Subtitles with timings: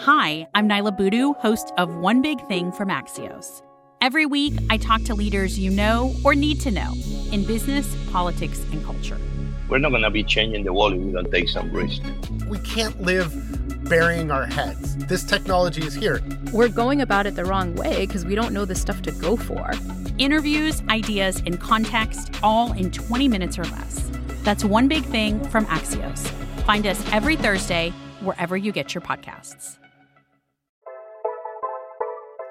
[0.00, 3.62] Hi, I'm Niala Boodhoo, host of One Big Thing from Axios.
[4.02, 6.92] Every week, I talk to leaders you know or need to know
[7.32, 9.18] in business, politics, and culture.
[9.70, 12.02] We're not going to be changing the world if we don't take some risk.
[12.46, 13.32] We can't live
[13.88, 14.96] burying our heads.
[15.06, 16.20] This technology is here.
[16.52, 19.34] We're going about it the wrong way because we don't know the stuff to go
[19.34, 19.72] for.
[20.18, 24.10] Interviews, ideas, and context, all in 20 minutes or less.
[24.42, 26.28] That's One Big Thing from Axios.
[26.64, 29.78] Find us every Thursday wherever you get your podcasts.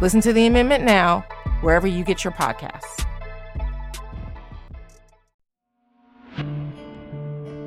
[0.00, 1.26] Listen to The Amendment now,
[1.60, 3.04] wherever you get your podcasts.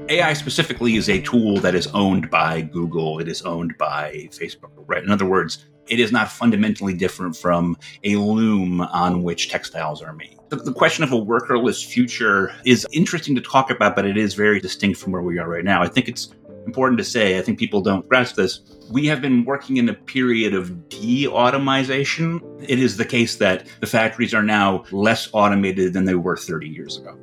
[0.08, 4.72] AI specifically is a tool that is owned by Google, it is owned by Facebook,
[4.88, 5.04] right?
[5.04, 10.14] In other words, it is not fundamentally different from a loom on which textiles are
[10.14, 10.38] made.
[10.50, 14.36] The, the, question of a workerless future is interesting to talk about, but it is
[14.36, 15.82] very distinct from where we are right now.
[15.82, 16.34] I think it's
[16.66, 18.62] important to say, I think people don't grasp this.
[18.92, 22.42] We have been working in a period of de automation.
[22.68, 26.68] It is the case that the factories are now less automated than they were 30
[26.68, 27.14] years ago.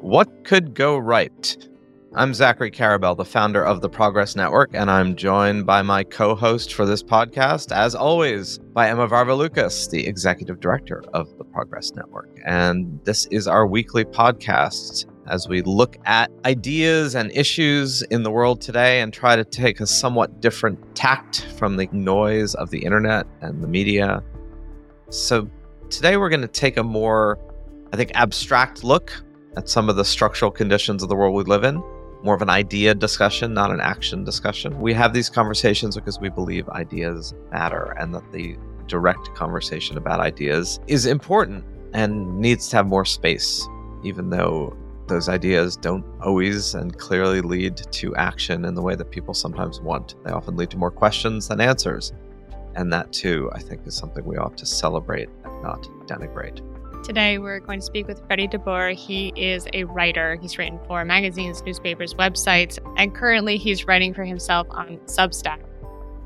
[0.00, 1.68] What could go right?
[2.16, 6.36] I'm Zachary Karabell, the founder of the Progress Network, and I'm joined by my co
[6.36, 11.92] host for this podcast, as always, by Emma Varvaloucas, the executive director of the Progress
[11.96, 12.30] Network.
[12.44, 18.30] And this is our weekly podcast as we look at ideas and issues in the
[18.30, 22.84] world today and try to take a somewhat different tact from the noise of the
[22.84, 24.22] internet and the media.
[25.10, 25.48] So
[25.90, 27.38] today we're going to take a more,
[27.92, 29.12] I think, abstract look
[29.56, 31.82] at some of the structural conditions of the world we live in.
[32.22, 34.80] More of an idea discussion, not an action discussion.
[34.80, 38.56] We have these conversations because we believe ideas matter and that the
[38.86, 43.66] direct conversation about ideas is important and needs to have more space,
[44.02, 49.10] even though those ideas don't always and clearly lead to action in the way that
[49.10, 50.14] people sometimes want.
[50.24, 52.12] They often lead to more questions than answers.
[52.74, 56.60] And that, too, I think, is something we ought to celebrate and not denigrate.
[57.04, 58.94] Today, we're going to speak with Freddie deBoer.
[58.94, 60.38] He is a writer.
[60.40, 65.60] He's written for magazines, newspapers, websites, and currently he's writing for himself on Substack.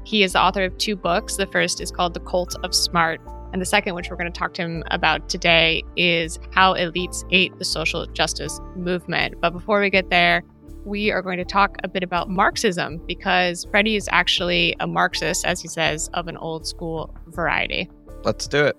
[0.04, 1.36] He is the author of two books.
[1.36, 3.20] The first is called The Cult of Smart,
[3.52, 7.24] and the second, which we're going to talk to him about today, is How Elites
[7.30, 9.40] Ate the Social Justice Movement.
[9.40, 10.42] But before we get there,
[10.84, 15.44] we are going to talk a bit about Marxism because Freddie is actually a Marxist,
[15.44, 17.90] as he says, of an old school variety.
[18.24, 18.76] Let's do it.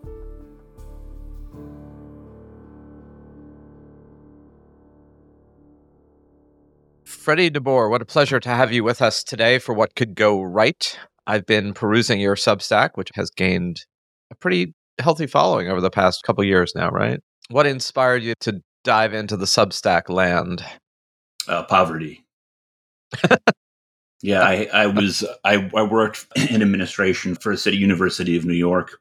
[7.06, 10.42] Freddie deBoer, what a pleasure to have you with us today for What Could Go
[10.42, 10.98] Right.
[11.28, 13.86] I've been perusing your Substack, which has gained
[14.32, 17.20] a pretty healthy following over the past couple years now, right?
[17.50, 20.64] What inspired you to dive into the Substack land?
[21.48, 22.24] Uh, poverty.
[24.22, 28.54] yeah, I, I was I, I worked in administration for the City University of New
[28.54, 29.00] York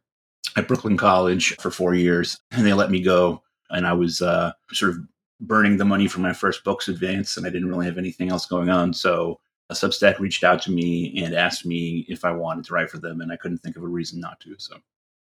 [0.56, 4.52] at Brooklyn College for four years, and they let me go, and I was uh,
[4.72, 4.98] sort of
[5.40, 8.46] burning the money for my first book's advance, and I didn't really have anything else
[8.46, 8.92] going on.
[8.92, 9.38] So
[9.70, 12.98] a Substack reached out to me and asked me if I wanted to write for
[12.98, 14.54] them, and I couldn't think of a reason not to.
[14.58, 14.76] So,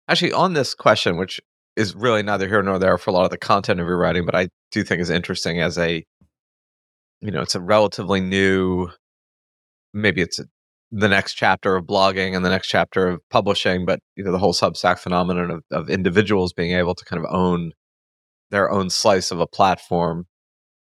[0.08, 1.40] actually, on this question, which
[1.76, 4.26] is really neither here nor there for a lot of the content of your writing,
[4.26, 6.04] but I do think is interesting as a,
[7.22, 8.90] you know, it's a relatively new,
[9.94, 10.46] maybe it's a,
[10.92, 14.40] the next chapter of blogging and the next chapter of publishing, but you know, the
[14.40, 17.74] whole Substack phenomenon of, of individuals being able to kind of own
[18.50, 20.26] their own slice of a platform.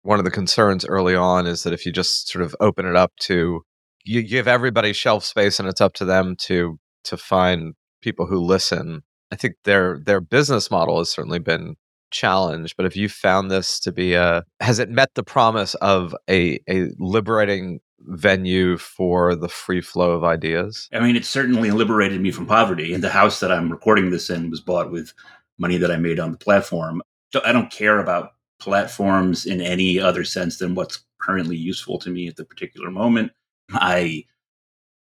[0.03, 2.95] One of the concerns early on is that if you just sort of open it
[2.95, 3.63] up to
[4.05, 8.39] you give everybody shelf space and it's up to them to to find people who
[8.39, 9.03] listen.
[9.31, 11.77] I think their their business model has certainly been
[12.11, 16.15] challenged, but if you found this to be a has it met the promise of
[16.29, 20.89] a a liberating venue for the free flow of ideas?
[20.93, 22.95] I mean, it certainly liberated me from poverty.
[22.95, 25.13] And the house that I'm recording this in was bought with
[25.59, 27.03] money that I made on the platform.
[27.45, 32.29] I don't care about platforms in any other sense than what's currently useful to me
[32.29, 33.33] at the particular moment.
[33.73, 34.25] I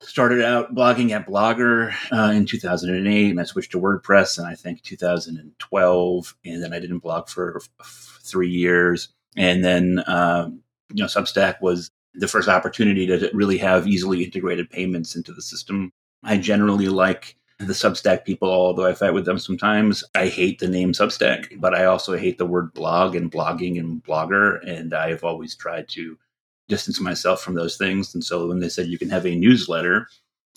[0.01, 4.55] started out blogging at Blogger uh, in 2008, and I switched to WordPress in I
[4.55, 10.49] think 2012, and then I didn't blog for f- three years, and then uh,
[10.93, 15.41] you know Substack was the first opportunity to really have easily integrated payments into the
[15.41, 15.91] system.
[16.23, 20.03] I generally like the Substack people, although I fight with them sometimes.
[20.13, 24.03] I hate the name Substack, but I also hate the word blog and blogging and
[24.03, 24.59] blogger.
[24.67, 26.17] And I've always tried to
[26.67, 28.13] distance myself from those things.
[28.13, 30.07] And so when they said you can have a newsletter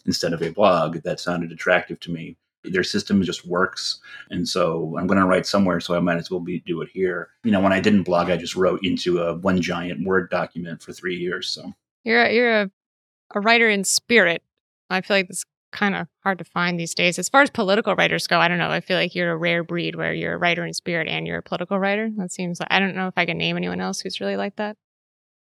[0.07, 2.37] instead of a blog, that sounded attractive to me.
[2.65, 4.01] Their system just works.
[4.31, 6.89] And so I'm going to write somewhere, so I might as well be, do it
[6.93, 7.29] here.
[7.45, 10.83] You know, when I didn't blog, I just wrote into a one giant Word document
[10.83, 11.49] for three years.
[11.49, 11.73] So
[12.05, 12.71] you're a, you're a,
[13.35, 14.43] a writer in spirit.
[14.91, 17.19] I feel like it's kind of hard to find these days.
[17.19, 18.71] As far as political writers go, I don't know.
[18.71, 21.39] I feel like you're a rare breed where you're a writer in spirit and you're
[21.39, 22.11] a political writer.
[22.17, 24.57] That seems like I don't know if I can name anyone else who's really like
[24.57, 24.77] that.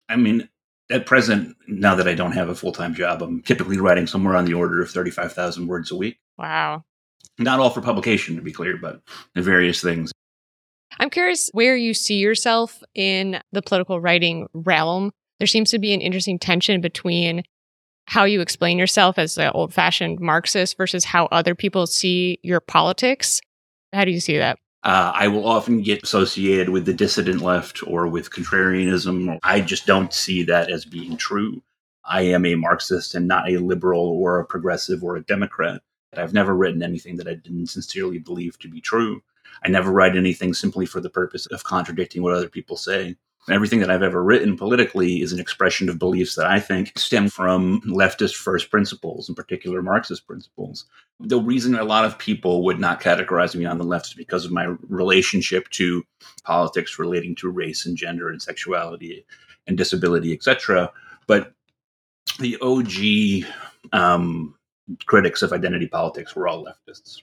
[0.08, 0.48] I mean,
[0.90, 4.36] at present, now that I don't have a full time job, I'm typically writing somewhere
[4.36, 6.18] on the order of 35,000 words a week.
[6.38, 6.84] Wow.
[7.38, 9.00] Not all for publication, to be clear, but
[9.34, 10.12] the various things.
[10.98, 15.12] I'm curious where you see yourself in the political writing realm.
[15.38, 17.42] There seems to be an interesting tension between
[18.06, 22.60] how you explain yourself as an old fashioned Marxist versus how other people see your
[22.60, 23.40] politics.
[23.92, 24.58] How do you see that?
[24.86, 29.36] Uh, I will often get associated with the dissident left or with contrarianism.
[29.42, 31.60] I just don't see that as being true.
[32.04, 35.82] I am a Marxist and not a liberal or a progressive or a Democrat.
[36.16, 39.24] I've never written anything that I didn't sincerely believe to be true.
[39.64, 43.16] I never write anything simply for the purpose of contradicting what other people say.
[43.48, 47.28] Everything that I've ever written politically is an expression of beliefs that I think stem
[47.28, 50.86] from leftist first principles, in particular Marxist principles.
[51.20, 54.44] The reason a lot of people would not categorize me on the left is because
[54.44, 56.04] of my relationship to
[56.42, 59.24] politics relating to race and gender and sexuality
[59.68, 60.90] and disability, etc.
[61.28, 61.52] But
[62.40, 63.48] the OG
[63.92, 64.56] um,
[65.06, 67.22] critics of identity politics were all leftists,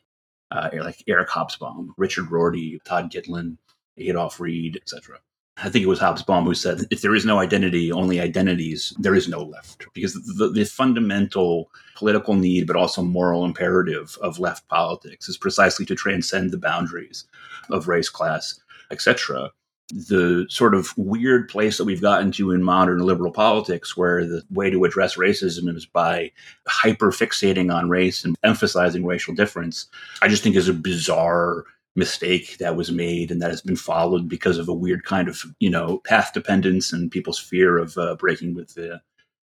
[0.52, 3.58] uh, like Eric Hobsbawm, Richard Rorty, Todd Gitlin,
[3.98, 5.20] Adolph Reed, etc.
[5.58, 9.14] I think it was Hobsbawm who said, if there is no identity, only identities, there
[9.14, 9.86] is no left.
[9.94, 15.86] Because the, the, fundamental political need, but also moral imperative of left politics is precisely
[15.86, 17.26] to transcend the boundaries
[17.70, 18.60] of race, class,
[18.90, 19.52] etc.
[19.90, 24.42] The sort of weird place that we've gotten to in modern liberal politics, where the
[24.50, 26.32] way to address racism is by
[26.68, 29.86] hyper fixating on race and emphasizing racial difference,
[30.24, 31.66] I just think is a bizarre
[31.96, 35.44] mistake that was made and that has been followed because of a weird kind of
[35.60, 39.02] you know path dependence and people's fear of uh, breaking with the,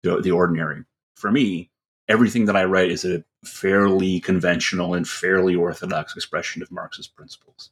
[0.02, 0.84] the, the ordinary.
[1.16, 1.70] For me
[2.08, 7.70] everything that i write is a fairly conventional and fairly orthodox expression of marxist principles.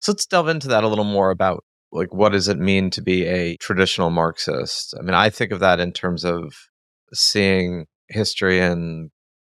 [0.00, 3.02] So let's delve into that a little more about like what does it mean to
[3.02, 4.94] be a traditional marxist?
[4.98, 6.54] I mean i think of that in terms of
[7.12, 9.10] seeing history and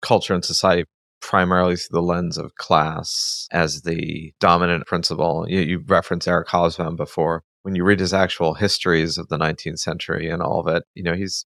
[0.02, 0.84] culture and society
[1.28, 5.44] primarily through the lens of class as the dominant principle.
[5.46, 7.42] You, you referenced Eric Hobsbawm before.
[7.64, 11.02] When you read his actual histories of the 19th century and all of it, you
[11.02, 11.44] know, he's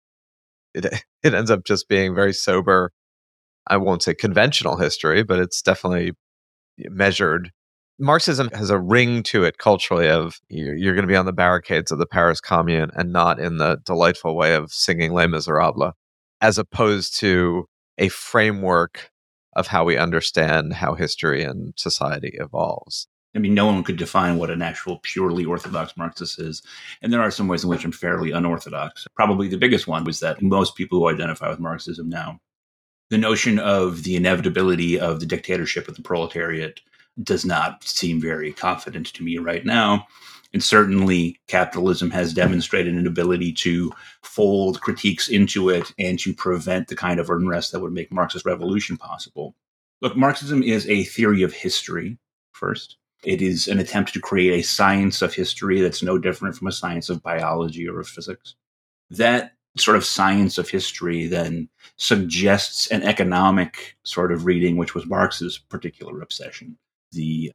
[0.72, 0.86] it,
[1.24, 2.92] it ends up just being very sober.
[3.66, 6.12] I won't say conventional history, but it's definitely
[6.78, 7.50] measured.
[7.98, 11.32] Marxism has a ring to it culturally of you're, you're going to be on the
[11.32, 15.92] barricades of the Paris Commune and not in the delightful way of singing Les Miserables,
[16.40, 17.66] as opposed to
[17.98, 19.11] a framework
[19.54, 23.06] of how we understand how history and society evolves.
[23.34, 26.62] I mean, no one could define what an actual purely orthodox Marxist is.
[27.00, 29.06] And there are some ways in which I'm fairly unorthodox.
[29.14, 32.40] Probably the biggest one was that most people who identify with Marxism now,
[33.08, 36.80] the notion of the inevitability of the dictatorship of the proletariat
[37.22, 40.06] does not seem very confident to me right now.
[40.52, 43.90] And certainly, capitalism has demonstrated an ability to
[44.22, 48.44] fold critiques into it and to prevent the kind of unrest that would make Marxist
[48.44, 49.54] revolution possible.
[50.02, 52.18] Look, Marxism is a theory of history,
[52.52, 52.98] first.
[53.24, 56.72] It is an attempt to create a science of history that's no different from a
[56.72, 58.54] science of biology or of physics.
[59.10, 65.06] That sort of science of history then suggests an economic sort of reading, which was
[65.06, 66.76] Marx's particular obsession.
[67.12, 67.52] The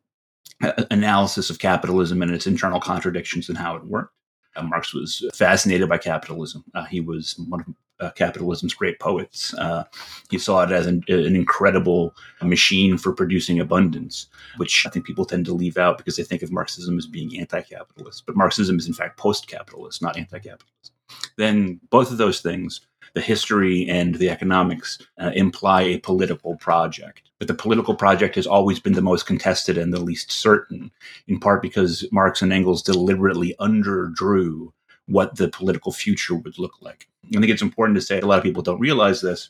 [0.92, 4.14] analysis of capitalism and its internal contradictions and how it worked.
[4.56, 6.64] Uh, Marx was fascinated by capitalism.
[6.74, 7.68] Uh, he was one of
[8.00, 9.54] uh, capitalism's great poets.
[9.56, 9.84] Uh,
[10.30, 15.26] he saw it as an, an, incredible machine for producing abundance, which I think people
[15.26, 18.26] tend to leave out because they think of Marxism as being anti capitalist.
[18.28, 20.92] But Marxism is, in fact, post capitalist, not anti capitalist.
[21.38, 22.82] Then both of those things
[23.14, 27.27] the history and the economics uh, imply a political project.
[27.40, 30.92] But the political project has always been the most contested and the least certain,
[31.28, 34.72] in part because Marx and Engels deliberately underdrew
[35.06, 37.08] what the political future would look like.
[37.26, 39.50] I think it's important to say, a lot of people don't realize this.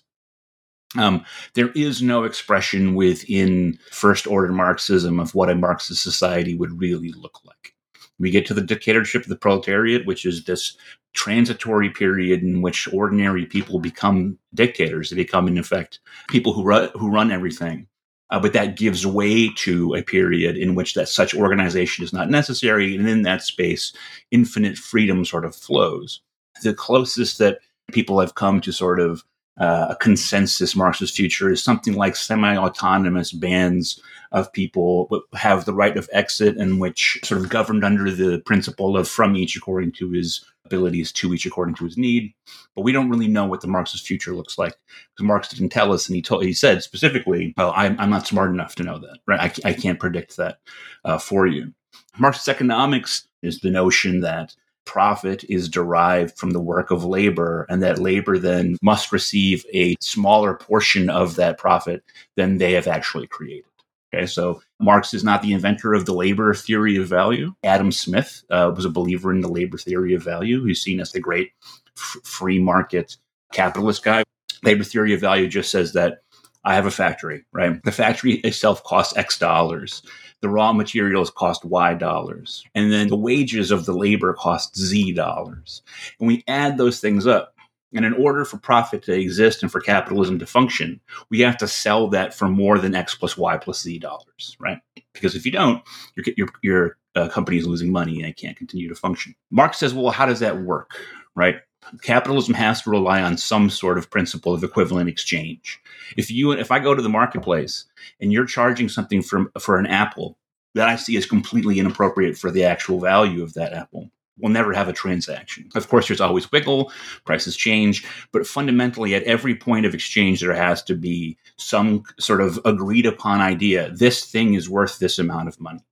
[0.98, 6.79] Um, there is no expression within first order Marxism of what a Marxist society would
[6.79, 7.74] really look like.
[8.19, 10.77] We get to the dictatorship of the proletariat, which is this
[11.13, 15.09] transitory period in which ordinary people become dictators.
[15.09, 17.88] They become, in effect, people who run, who run everything.
[18.29, 22.29] Uh, but that gives way to a period in which that such organization is not
[22.29, 23.93] necessary, and in that space,
[24.31, 26.21] infinite freedom sort of flows.
[26.62, 27.59] The closest that
[27.91, 29.24] people have come to sort of
[29.60, 34.00] uh, a consensus Marxist future is something like semi-autonomous bands
[34.32, 38.98] of people have the right of exit and which sort of governed under the principle
[38.98, 42.34] of from each according to his abilities to each according to his need.
[42.76, 44.76] But we don't really know what the Marxist future looks like
[45.16, 48.28] because Marx didn't tell us, and he told he said specifically, "Well, I'm, I'm not
[48.28, 49.20] smart enough to know that.
[49.26, 49.60] Right?
[49.66, 50.60] I, I can't predict that
[51.06, 51.74] uh, for you."
[52.20, 54.56] Marxist economics is the notion that
[54.88, 59.96] profit is derived from the work of labor and that labor then must receive a
[60.00, 62.03] smaller portion of that profit
[62.36, 63.65] than they have actually created.
[64.13, 67.53] Okay, so Marx is not the inventor of the labor theory of value.
[67.63, 71.12] Adam Smith uh, was a believer in the labor theory of value, who's seen as
[71.12, 71.51] the great
[71.98, 73.17] f- free market
[73.51, 74.24] capitalist guy.
[74.63, 76.20] Labor theory of value just says that
[76.63, 77.84] I have a factory, right?
[77.84, 80.01] The factory itself costs X dollars.
[80.41, 82.63] The raw materials cost Y dollars.
[82.75, 85.82] And then the wages of the labor cost Z dollars.
[86.20, 87.53] And we add those things up.
[87.94, 91.67] And in order for profit to exist and for capitalism to function, we have to
[91.67, 94.79] sell that for more than X plus Y plus Z dollars, right?
[95.13, 95.82] Because if you don't,
[96.15, 99.34] your, your, your uh, company is losing money and it can't continue to function.
[99.51, 100.91] Marx says, well, how does that work,
[101.34, 101.56] right?
[102.01, 105.79] Capitalism has to rely on some sort of principle of equivalent exchange.
[106.17, 107.86] If you, if I go to the marketplace
[108.19, 110.38] and you're charging something for, for an apple
[110.75, 114.74] that I see as completely inappropriate for the actual value of that apple, we'll never
[114.74, 115.69] have a transaction.
[115.75, 116.91] Of course, there's always wiggle,
[117.25, 122.41] prices change, but fundamentally, at every point of exchange, there has to be some sort
[122.41, 123.91] of agreed upon idea.
[123.91, 125.84] This thing is worth this amount of money,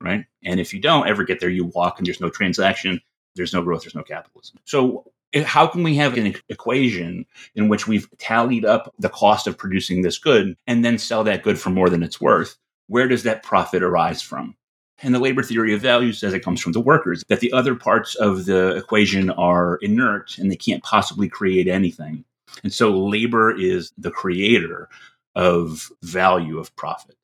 [0.00, 0.24] right?
[0.44, 3.00] And if you don't ever get there, you walk and there's no transaction,
[3.36, 4.58] there's no growth, there's no capitalism.
[4.64, 7.24] So, how can we have an equation
[7.54, 11.42] in which we've tallied up the cost of producing this good and then sell that
[11.42, 12.56] good for more than it's worth?
[12.88, 14.56] Where does that profit arise from?
[15.02, 17.74] And the labor theory of value says it comes from the workers, that the other
[17.74, 22.24] parts of the equation are inert and they can't possibly create anything.
[22.62, 24.88] And so labor is the creator
[25.34, 27.16] of value of profit.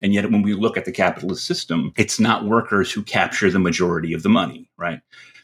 [0.00, 3.58] And yet, when we look at the capitalist system, it's not workers who capture the
[3.58, 5.00] majority of the money, right?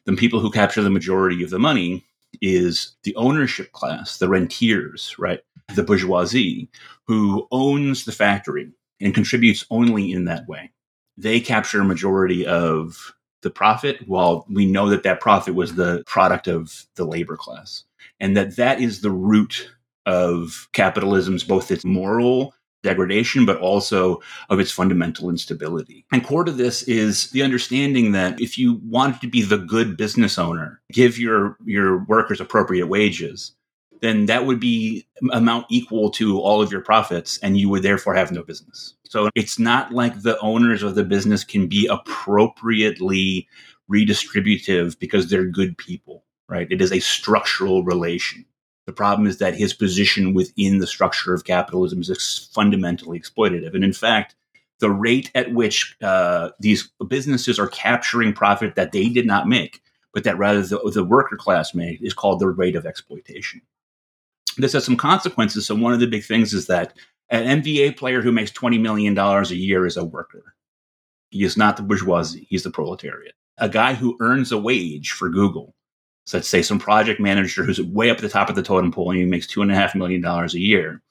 [0.06, 2.04] The people who capture the majority of the money
[2.42, 5.40] is the ownership class, the rentiers, right?
[5.74, 6.68] The bourgeoisie
[7.06, 8.70] who owns the factory
[9.00, 10.70] and contributes only in that way
[11.16, 16.02] they capture a majority of the profit while we know that that profit was the
[16.06, 17.84] product of the labor class
[18.20, 19.70] and that that is the root
[20.06, 26.52] of capitalism's both its moral degradation but also of its fundamental instability and core to
[26.52, 31.18] this is the understanding that if you want to be the good business owner give
[31.18, 33.52] your your workers appropriate wages
[34.04, 38.14] then that would be amount equal to all of your profits and you would therefore
[38.14, 38.94] have no business.
[39.04, 43.48] So it's not like the owners of the business can be appropriately
[43.90, 46.70] redistributive because they're good people, right?
[46.70, 48.44] It is a structural relation.
[48.86, 53.74] The problem is that his position within the structure of capitalism is fundamentally exploitative.
[53.74, 54.34] And in fact,
[54.80, 59.80] the rate at which uh, these businesses are capturing profit that they did not make,
[60.12, 63.62] but that rather the, the worker class made, is called the rate of exploitation
[64.56, 65.66] this has some consequences.
[65.66, 66.94] So one of the big things is that
[67.30, 70.54] an NBA player who makes $20 million a year is a worker.
[71.30, 73.34] He is not the bourgeoisie, he's the proletariat.
[73.58, 75.74] A guy who earns a wage for Google,
[76.24, 78.92] so let's say some project manager who's way up at the top of the totem
[78.92, 81.02] pole and he makes $2.5 million a year.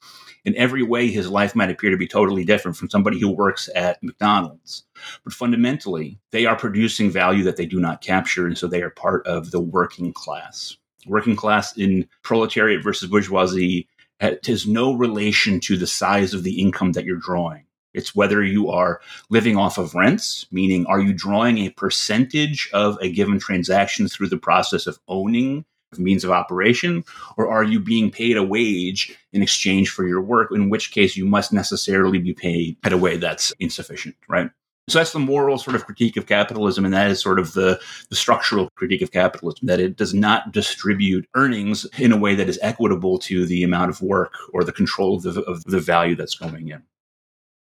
[0.44, 3.70] In every way, his life might appear to be totally different from somebody who works
[3.74, 4.84] at McDonald's.
[5.22, 8.90] But fundamentally, they are producing value that they do not capture, and so they are
[8.90, 13.88] part of the working class working class in proletariat versus bourgeoisie
[14.20, 17.64] has no relation to the size of the income that you're drawing.
[17.94, 22.98] It's whether you are living off of rents, meaning are you drawing a percentage of
[23.00, 25.64] a given transaction through the process of owning
[25.98, 27.04] means of operation,
[27.36, 31.16] or are you being paid a wage in exchange for your work, in which case
[31.16, 34.50] you must necessarily be paid at a way that's insufficient, right?
[34.88, 37.80] So that's the moral sort of critique of capitalism, and that is sort of the,
[38.10, 42.50] the structural critique of capitalism that it does not distribute earnings in a way that
[42.50, 46.14] is equitable to the amount of work or the control of the, of the value
[46.14, 46.82] that's going in.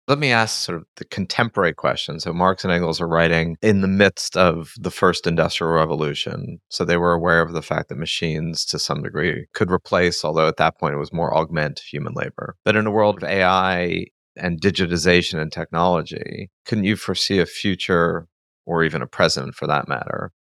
[0.10, 2.20] Let me ask sort of the contemporary question.
[2.20, 6.60] So, Marx and Engels are writing in the midst of the first industrial revolution.
[6.68, 10.48] So, they were aware of the fact that machines, to some degree, could replace, although
[10.48, 12.56] at that point it was more augment human labor.
[12.66, 18.28] But in a world of AI and digitization and technology, can you foresee a future
[18.66, 20.32] or even a present for that matter,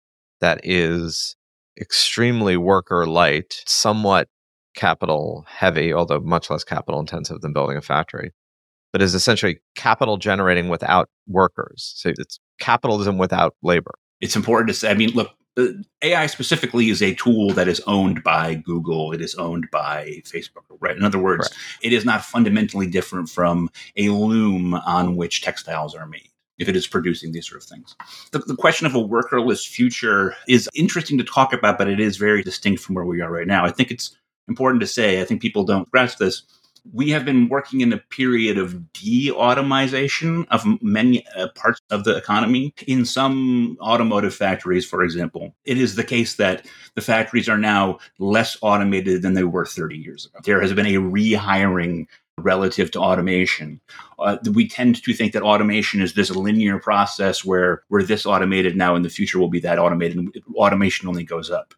[0.41, 1.37] that is
[1.79, 4.27] extremely worker light, somewhat
[4.75, 8.31] capital heavy, although much less capital intensive than building a factory,
[8.93, 11.93] but is essentially capital generating without workers.
[11.97, 13.95] So it's capitalism without labor.
[14.21, 15.31] It's important to say, I mean, look,
[16.01, 19.11] AI specifically is a tool that is owned by Google.
[19.11, 20.95] It is owned by Facebook, right?
[20.95, 21.79] In other words, Correct.
[21.81, 26.75] it is not fundamentally different from a loom on which textiles are made if it
[26.75, 27.95] is producing these sort of things.
[28.31, 32.17] The, the, question of a workerless future is interesting to talk about, but it is
[32.17, 33.65] very distinct from where we are right now.
[33.65, 34.15] I think it's
[34.47, 36.43] important to say, I think people don't grasp this
[36.91, 42.15] we have been working in a period of de-automization of many uh, parts of the
[42.17, 42.73] economy.
[42.87, 47.99] In some automotive factories, for example, it is the case that the factories are now
[48.19, 50.39] less automated than they were 30 years ago.
[50.43, 53.79] There has been a rehiring relative to automation.
[54.19, 58.75] Uh, we tend to think that automation is this linear process where we're this automated
[58.75, 60.27] now and the future will be that automated.
[60.55, 61.73] Automation only goes up.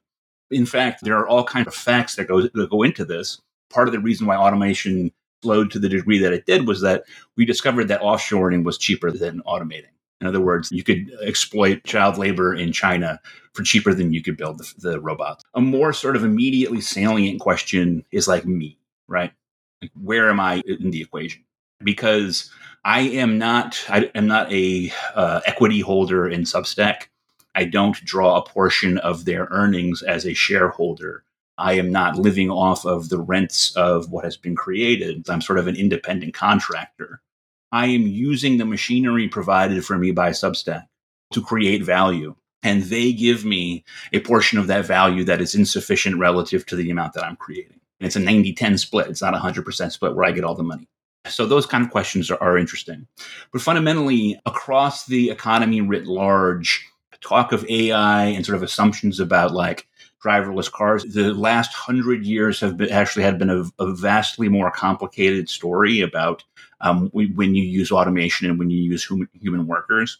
[0.51, 3.87] In fact, there are all kinds of facts that go, that go into this part
[3.87, 5.11] of the reason why automation
[5.43, 7.03] slowed to the degree that it did was that
[7.37, 9.93] we discovered that offshoring was cheaper than automating.
[10.21, 13.19] In other words, you could exploit child labor in China
[13.53, 15.43] for cheaper than you could build the, the robots.
[15.53, 19.33] A more sort of immediately salient question is like me, right?
[19.81, 21.43] Like where am I in the equation?
[21.83, 22.49] Because
[22.85, 27.07] I am not, I am not a uh, equity holder in Substack.
[27.53, 31.24] I don't draw a portion of their earnings as a shareholder
[31.57, 35.29] I am not living off of the rents of what has been created.
[35.29, 37.21] I'm sort of an independent contractor.
[37.71, 40.85] I am using the machinery provided for me by Substack
[41.31, 42.35] to create value.
[42.63, 46.89] And they give me a portion of that value that is insufficient relative to the
[46.89, 47.79] amount that I'm creating.
[47.99, 49.07] And it's a 90 10 split.
[49.07, 50.87] It's not a 100% split where I get all the money.
[51.27, 53.07] So those kind of questions are, are interesting.
[53.51, 56.85] But fundamentally, across the economy writ large,
[57.21, 59.87] talk of AI and sort of assumptions about like
[60.25, 61.03] driverless cars.
[61.03, 66.01] The last hundred years have been, actually had been a, a vastly more complicated story
[66.01, 66.43] about
[66.81, 70.17] um, when you use automation and when you use human, human workers.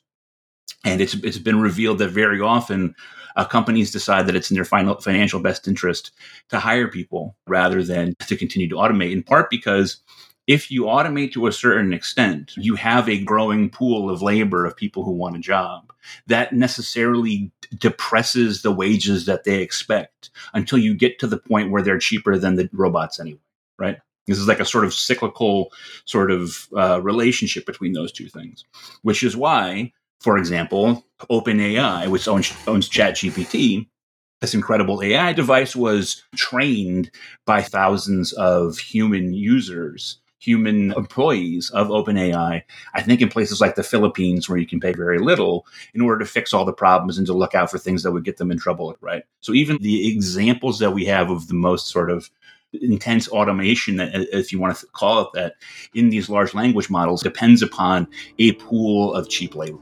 [0.84, 2.96] And it's it's been revealed that very often
[3.36, 6.12] uh, companies decide that it's in their final financial best interest
[6.50, 9.12] to hire people rather than to continue to automate.
[9.12, 10.02] In part because
[10.48, 14.78] if you automate to a certain extent, you have a growing pool of labor of
[14.78, 15.92] people who want a job.
[16.28, 21.82] That necessarily depresses the wages that they expect until you get to the point where
[21.82, 23.40] they're cheaper than the robots anyway,
[23.80, 23.98] right?
[24.28, 25.72] This is like a sort of cyclical
[26.06, 28.66] sort of uh, relationship between those two things,
[29.02, 33.88] which is why, for example, OpenAI, which owns, owns ChatGPT,
[34.42, 37.10] this incredible AI device was trained
[37.46, 42.62] by thousands of human users human employees of OpenAI,
[42.94, 46.20] I think in places like the Philippines where you can pay very little in order
[46.20, 48.52] to fix all the problems and to look out for things that would get them
[48.52, 49.24] in trouble, right?
[49.42, 52.30] So even the examples that we have of the most sort of
[52.82, 55.56] intense automation, that uh, if you want to call it that,
[55.94, 58.08] in these large language models depends upon
[58.40, 59.78] a pool of cheap labor.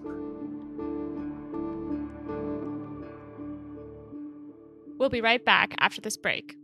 [4.98, 6.56] We'll be right back after this break.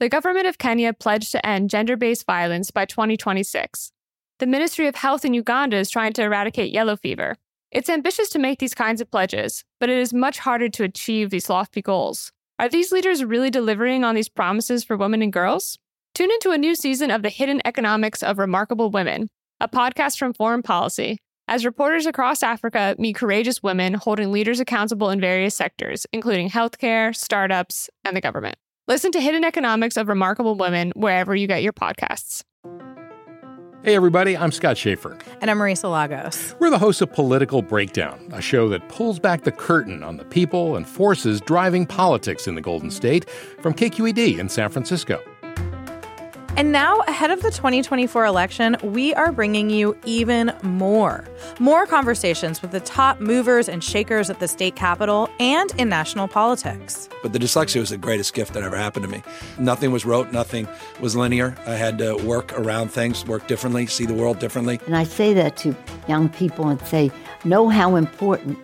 [0.00, 3.90] The government of Kenya pledged to end gender based violence by 2026.
[4.38, 7.34] The Ministry of Health in Uganda is trying to eradicate yellow fever.
[7.72, 11.30] It's ambitious to make these kinds of pledges, but it is much harder to achieve
[11.30, 12.30] these lofty goals.
[12.60, 15.80] Are these leaders really delivering on these promises for women and girls?
[16.14, 19.28] Tune into a new season of The Hidden Economics of Remarkable Women,
[19.60, 25.10] a podcast from Foreign Policy, as reporters across Africa meet courageous women holding leaders accountable
[25.10, 28.56] in various sectors, including healthcare, startups, and the government.
[28.88, 32.42] Listen to Hidden Economics of Remarkable Women wherever you get your podcasts.
[33.84, 35.18] Hey, everybody, I'm Scott Shafer.
[35.42, 36.54] And I'm Marisa Lagos.
[36.58, 40.24] We're the hosts of Political Breakdown, a show that pulls back the curtain on the
[40.24, 43.28] people and forces driving politics in the Golden State
[43.60, 45.22] from KQED in San Francisco.
[46.58, 51.24] And now, ahead of the 2024 election, we are bringing you even more.
[51.60, 56.26] More conversations with the top movers and shakers at the state capitol and in national
[56.26, 57.08] politics.
[57.22, 59.22] But the dyslexia was the greatest gift that ever happened to me.
[59.60, 60.66] Nothing was rote, nothing
[60.98, 61.54] was linear.
[61.64, 64.80] I had to work around things, work differently, see the world differently.
[64.86, 65.76] And I say that to
[66.08, 67.12] young people and say,
[67.44, 68.58] know how important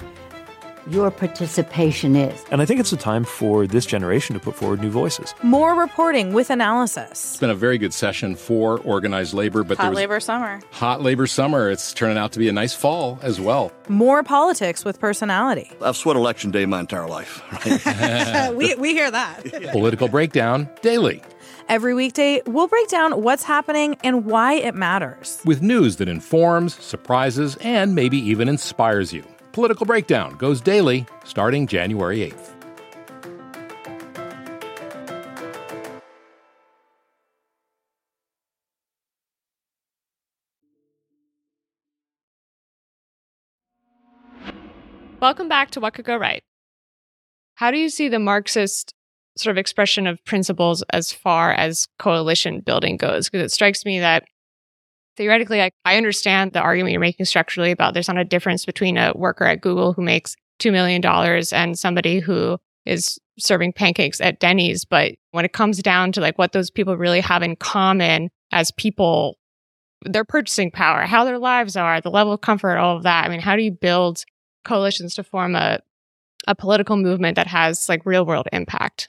[0.89, 2.45] your participation is.
[2.51, 5.35] And I think it's a time for this generation to put forward new voices.
[5.43, 7.11] More reporting with analysis.
[7.11, 10.61] It's been a very good session for organized labor, but hot labor summer.
[10.73, 11.71] Hot labor summer.
[11.71, 13.73] It's turning out to be a nice fall as well.
[13.89, 15.71] More politics with personality.
[15.81, 17.43] I've sweat election day my entire life.
[18.55, 19.71] we, we hear that.
[19.73, 21.23] Political breakdown daily.
[21.69, 25.41] Every weekday, we'll break down what's happening and why it matters.
[25.47, 29.25] With news that informs, surprises, and maybe even inspires you.
[29.55, 32.51] Political Breakdown goes daily starting January 8th.
[45.21, 46.43] Welcome back to What Could Go Right.
[47.55, 48.93] How do you see the Marxist
[49.39, 53.31] sort of expression of principles as far as coalition building goes?
[53.31, 54.25] Because it strikes me that
[55.17, 58.97] theoretically, I, I understand the argument you're making structurally about there's not a difference between
[58.97, 61.05] a worker at Google who makes $2 million
[61.53, 64.85] and somebody who is serving pancakes at Denny's.
[64.85, 68.71] But when it comes down to like what those people really have in common as
[68.71, 69.39] people,
[70.05, 73.25] their purchasing power, how their lives are, the level of comfort, all of that.
[73.25, 74.25] I mean, how do you build
[74.65, 75.81] coalitions to form a,
[76.47, 79.09] a political movement that has like real world impact?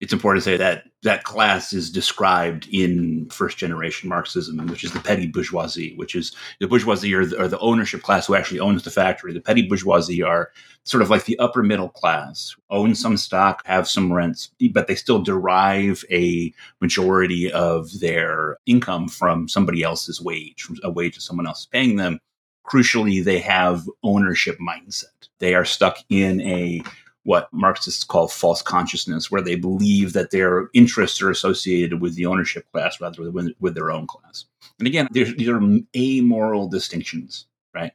[0.00, 4.92] It's important to say that that class is described in first generation Marxism, which is
[4.92, 8.60] the petty bourgeoisie, which is the bourgeoisie or the, or the, ownership class who actually
[8.60, 9.32] owns the factory.
[9.32, 10.50] The petty bourgeoisie are
[10.84, 14.94] sort of like the upper middle class, own some stock, have some rents, but they
[14.94, 21.22] still derive a majority of their income from somebody else's wage, from a wage that
[21.22, 22.20] someone else is paying them.
[22.66, 25.28] Crucially, they have ownership mindset.
[25.38, 26.82] They are stuck in a
[27.28, 32.24] what Marxists call false consciousness, where they believe that their interests are associated with the
[32.24, 34.46] ownership class rather than with, their own class.
[34.78, 35.60] And again, these are
[35.94, 37.92] amoral distinctions, right?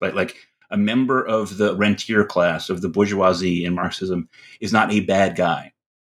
[0.00, 0.36] But like
[0.70, 4.26] a member of the rentier class of the bourgeoisie in Marxism
[4.62, 5.74] is not a bad guy.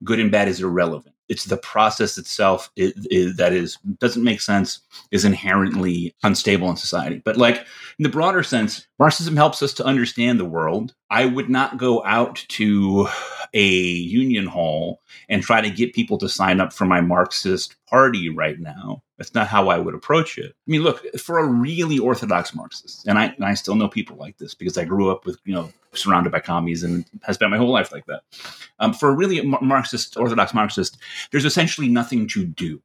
[0.04, 4.42] Good and bad is irrelevant it's the process itself it, it, that is doesn't make
[4.42, 4.80] sense
[5.12, 7.22] is inherently unstable in society.
[7.24, 7.56] But like
[7.98, 10.94] in the broader sense marxism helps us to understand the world.
[11.08, 13.08] I would not go out to
[13.54, 18.28] a union hall and try to get people to sign up for my marxist party
[18.28, 20.50] right now that's not how I would approach it.
[20.50, 24.16] I mean, look, for a really orthodox Marxist, and I, and I still know people
[24.16, 27.52] like this because I grew up with, you know, surrounded by commies and has spent
[27.52, 28.22] my whole life like that.
[28.80, 30.98] Um, for a really Marxist, orthodox Marxist,
[31.30, 32.82] there's essentially nothing to do,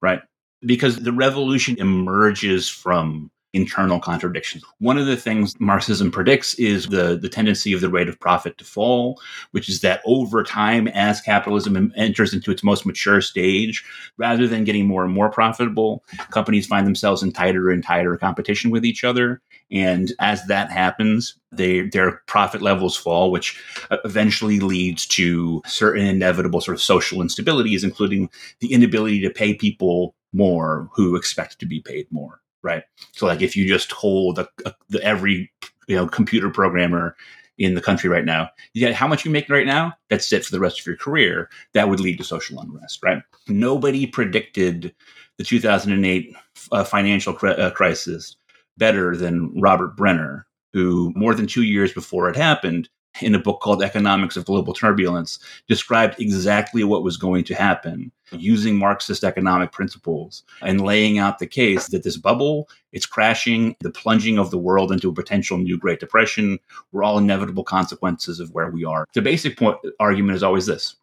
[0.00, 0.22] right?
[0.62, 4.62] Because the revolution emerges from internal contradictions.
[4.78, 8.58] One of the things Marxism predicts is the, the tendency of the rate of profit
[8.58, 9.18] to fall,
[9.52, 13.82] which is that over time, as capitalism enters into its most mature stage,
[14.18, 18.70] rather than getting more and more profitable, companies find themselves in tighter and tighter competition
[18.70, 19.40] with each other.
[19.70, 26.06] And as that happens, they, their profit levels fall, which uh, eventually leads to certain
[26.06, 28.28] inevitable sort of social instabilities, including
[28.60, 32.84] the inability to pay people more who expect to be paid more right?
[33.12, 35.50] So like if you just told a, a, the, every
[35.88, 37.16] you know computer programmer
[37.58, 40.52] in the country right now, you how much you make right now, that's it for
[40.52, 41.48] the rest of your career.
[41.72, 43.22] That would lead to social unrest, right?
[43.48, 44.94] Nobody predicted
[45.38, 46.34] the 2008
[46.72, 48.36] uh, financial uh, crisis
[48.76, 52.88] better than Robert Brenner, who more than two years before it happened
[53.20, 58.12] in a book called Economics of Global Turbulence, described exactly what was going to happen
[58.32, 63.90] using Marxist economic principles and laying out the case that this bubble, it's crashing, the
[63.90, 66.58] plunging of the world into a potential new Great Depression
[66.92, 69.06] were all inevitable consequences of where we are.
[69.14, 70.96] The basic point argument is always this.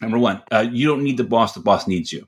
[0.00, 2.26] Number one, uh, you don't need the boss, the boss needs you,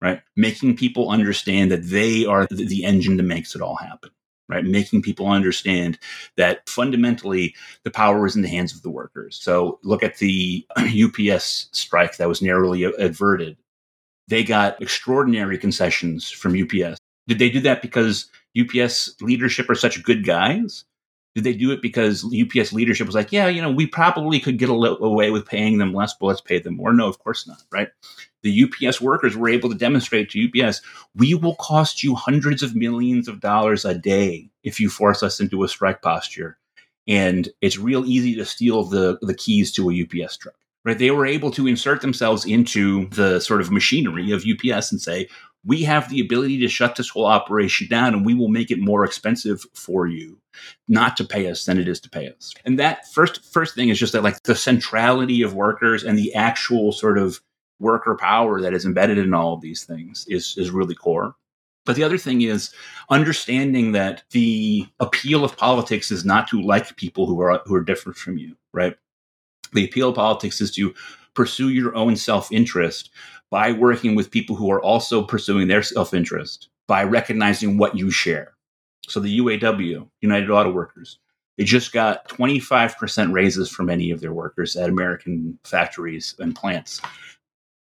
[0.00, 0.22] right?
[0.36, 4.10] Making people understand that they are the engine that makes it all happen
[4.48, 4.64] right?
[4.64, 5.98] Making people understand
[6.36, 9.38] that fundamentally the power is in the hands of the workers.
[9.40, 13.56] So look at the UPS strike that was narrowly averted.
[14.28, 16.98] They got extraordinary concessions from UPS.
[17.26, 20.84] Did they do that because UPS leadership are such good guys?
[21.34, 24.58] Did they do it because UPS leadership was like, yeah, you know, we probably could
[24.58, 26.92] get away with paying them less, but let's pay them more?
[26.92, 27.88] No, of course not, right?
[28.48, 30.80] The UPS workers were able to demonstrate to UPS,
[31.14, 35.40] we will cost you hundreds of millions of dollars a day if you force us
[35.40, 36.58] into a strike posture.
[37.06, 40.98] And it's real easy to steal the, the keys to a UPS truck right?
[40.98, 45.28] They were able to insert themselves into the sort of machinery of UPS and say,
[45.64, 48.78] we have the ability to shut this whole operation down and we will make it
[48.78, 50.38] more expensive for you
[50.88, 52.54] not to pay us than it is to pay us.
[52.64, 56.34] And that first first thing is just that like the centrality of workers and the
[56.34, 57.40] actual sort of
[57.80, 61.34] worker power that is embedded in all of these things is is really core.
[61.86, 62.74] But the other thing is
[63.08, 67.84] understanding that the appeal of politics is not to like people who are who are
[67.84, 68.96] different from you, right?
[69.72, 70.94] The appeal of politics is to
[71.34, 73.10] pursue your own self-interest
[73.50, 78.54] by working with people who are also pursuing their self-interest by recognizing what you share.
[79.06, 81.18] So the UAW, United Auto Workers,
[81.56, 87.00] they just got 25% raises for many of their workers at American factories and plants.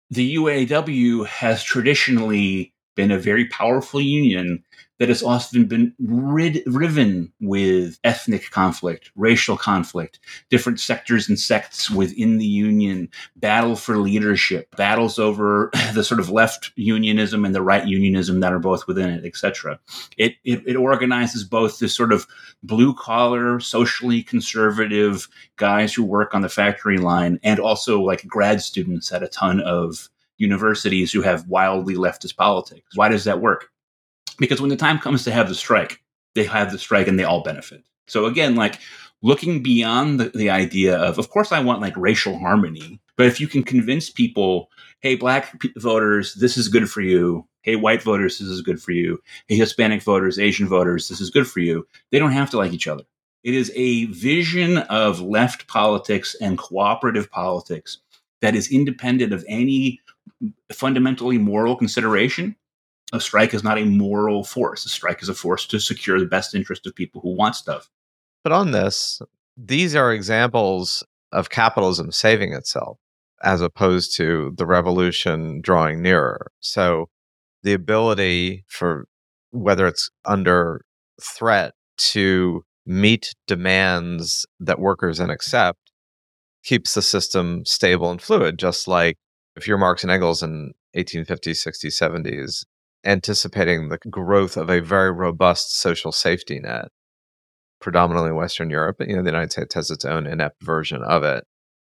[0.09, 4.63] The UAW has traditionally been a very powerful union
[4.99, 11.89] that has often been rid, riven with ethnic conflict, racial conflict, different sectors and sects
[11.89, 17.61] within the union, battle for leadership, battles over the sort of left unionism and the
[17.61, 19.79] right unionism that are both within it, etc.
[20.17, 22.25] It, it, it organizes both this sort of
[22.63, 25.27] blue collar, socially conservative
[25.57, 29.59] guys who work on the factory line and also like grad students at a ton
[29.61, 32.95] of universities who have wildly leftist politics.
[32.95, 33.69] Why does that work?
[34.37, 36.01] Because when the time comes to have the strike,
[36.33, 37.83] they have the strike and they all benefit.
[38.07, 38.79] So again, like
[39.21, 43.39] looking beyond the, the idea of, of course, I want like racial harmony, but if
[43.39, 44.69] you can convince people,
[44.99, 47.47] hey, black voters, this is good for you.
[47.61, 49.19] Hey, white voters, this is good for you.
[49.47, 51.87] Hey, Hispanic voters, Asian voters, this is good for you.
[52.11, 53.03] They don't have to like each other.
[53.43, 57.99] It is a vision of left politics and cooperative politics
[58.41, 60.01] that is independent of any
[60.43, 62.55] mm, fundamentally moral consideration.
[63.13, 64.85] A strike is not a moral force.
[64.85, 67.89] A strike is a force to secure the best interest of people who want stuff.
[68.43, 69.21] But on this,
[69.57, 72.97] these are examples of capitalism saving itself
[73.43, 76.51] as opposed to the revolution drawing nearer.
[76.59, 77.09] So
[77.63, 79.07] the ability for
[79.51, 80.83] whether it's under
[81.21, 85.79] threat to meet demands that workers then accept
[86.63, 89.17] keeps the system stable and fluid, just like
[89.55, 92.65] if you're Marx and Engels in 1850s, 60s, 70s,
[93.05, 96.89] anticipating the growth of a very robust social safety net,
[97.79, 101.03] predominantly in Western Europe, but you know, the United States has its own inept version
[101.03, 101.43] of it,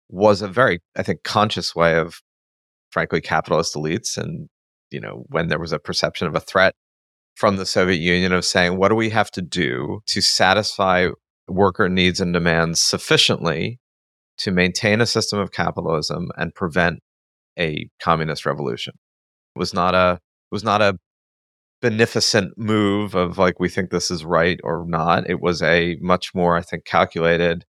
[0.10, 2.21] was a very, I think, conscious way of
[2.91, 4.49] frankly capitalist elites and
[4.91, 6.76] you know, when there was a perception of a threat
[7.36, 11.08] from the Soviet Union of saying, what do we have to do to satisfy
[11.47, 13.80] worker needs and demands sufficiently
[14.38, 16.99] to maintain a system of capitalism and prevent
[17.58, 18.93] a communist revolution.
[19.56, 20.19] It was not a
[20.52, 20.97] was not a
[21.84, 25.30] beneficent move of like we think this is right or not.
[25.30, 27.65] It was a much more, I think, calculated.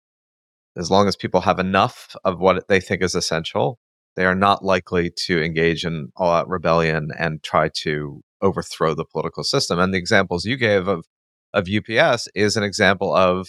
[0.76, 3.80] As long as people have enough of what they think is essential,
[4.14, 9.04] they are not likely to engage in all out rebellion and try to overthrow the
[9.04, 9.80] political system.
[9.80, 11.04] And the examples you gave of
[11.52, 13.48] of UPS is an example of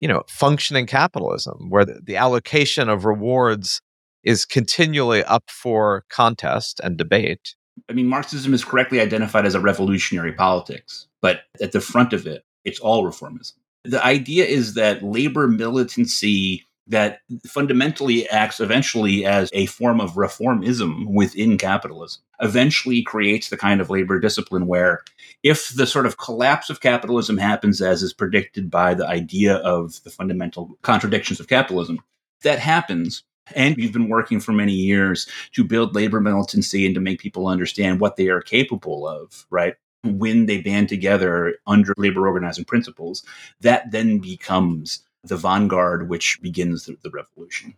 [0.00, 3.80] you know functioning capitalism where the, the allocation of rewards
[4.22, 7.56] is continually up for contest and debate.
[7.88, 12.26] I mean, Marxism is correctly identified as a revolutionary politics, but at the front of
[12.26, 13.54] it, it's all reformism.
[13.84, 21.06] The idea is that labor militancy that fundamentally acts eventually as a form of reformism
[21.06, 25.02] within capitalism eventually creates the kind of labor discipline where
[25.42, 30.02] if the sort of collapse of capitalism happens as is predicted by the idea of
[30.04, 32.00] the fundamental contradictions of capitalism
[32.42, 33.22] that happens
[33.54, 37.46] and we've been working for many years to build labor militancy and to make people
[37.46, 43.24] understand what they are capable of right when they band together under labor organizing principles
[43.60, 47.74] that then becomes the vanguard, which begins the, the revolution.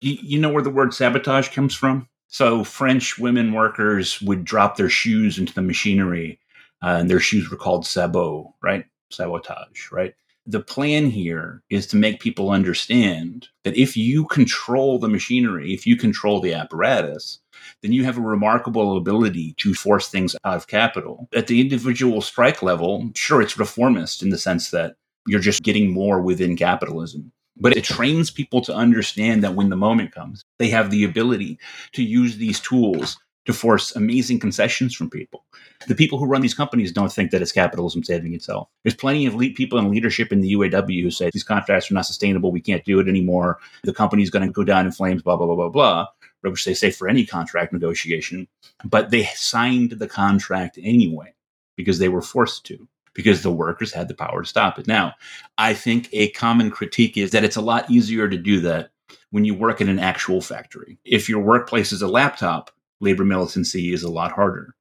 [0.00, 2.08] You, you know where the word sabotage comes from?
[2.28, 6.38] So French women workers would drop their shoes into the machinery,
[6.82, 8.86] uh, and their shoes were called sabots, right?
[9.10, 10.14] Sabotage, right?
[10.46, 15.86] The plan here is to make people understand that if you control the machinery, if
[15.86, 17.38] you control the apparatus,
[17.82, 21.28] then you have a remarkable ability to force things out of capital.
[21.34, 25.92] At the individual strike level, sure, it's reformist in the sense that you're just getting
[25.92, 27.32] more within capitalism.
[27.56, 31.58] But it trains people to understand that when the moment comes, they have the ability
[31.92, 33.18] to use these tools
[33.50, 35.44] to force amazing concessions from people.
[35.86, 38.68] The people who run these companies don't think that it's capitalism saving itself.
[38.82, 42.06] There's plenty of people in leadership in the UAW who say these contracts are not
[42.06, 42.52] sustainable.
[42.52, 43.58] We can't do it anymore.
[43.82, 46.06] The company's going to go down in flames, blah, blah, blah, blah, blah,
[46.42, 48.46] which they say for any contract negotiation.
[48.84, 51.34] But they signed the contract anyway
[51.76, 54.86] because they were forced to because the workers had the power to stop it.
[54.86, 55.14] Now,
[55.58, 58.90] I think a common critique is that it's a lot easier to do that
[59.30, 60.98] when you work in an actual factory.
[61.04, 64.74] If your workplace is a laptop, labor militancy is a lot harder.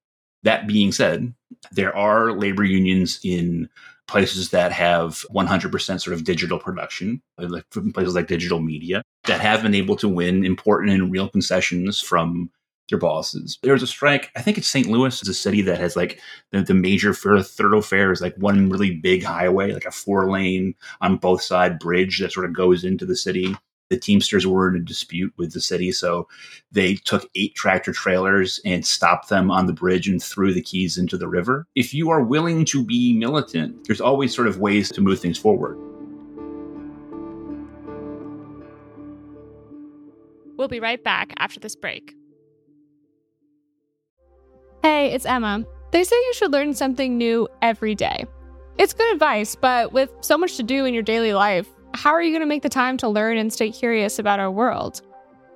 [0.44, 1.34] That being said,
[1.72, 3.70] there are labor unions in
[4.08, 9.62] places that have 100% sort of digital production, like places like digital media, that have
[9.62, 12.50] been able to win important and real concessions from
[12.90, 13.60] their bosses.
[13.62, 14.32] There was a strike.
[14.36, 14.88] I think it's St.
[14.88, 15.20] Louis.
[15.20, 16.20] It's a city that has like
[16.52, 21.18] the, the major thoroughfare is like one really big highway, like a four lane on
[21.18, 23.56] both side bridge that sort of goes into the city.
[23.90, 26.28] The Teamsters were in a dispute with the city, so
[26.72, 30.98] they took eight tractor trailers and stopped them on the bridge and threw the keys
[30.98, 31.66] into the river.
[31.76, 35.38] If you are willing to be militant, there's always sort of ways to move things
[35.38, 35.78] forward.
[40.56, 42.14] We'll be right back after this break.
[44.84, 45.64] Hey, Hey, it's Emma.
[45.92, 48.26] They say you should learn something new every day.
[48.78, 51.70] It's good advice, but with so much to do in your daily life,
[52.02, 54.50] how are you going to make the time to learn and stay curious about our
[54.50, 55.02] world?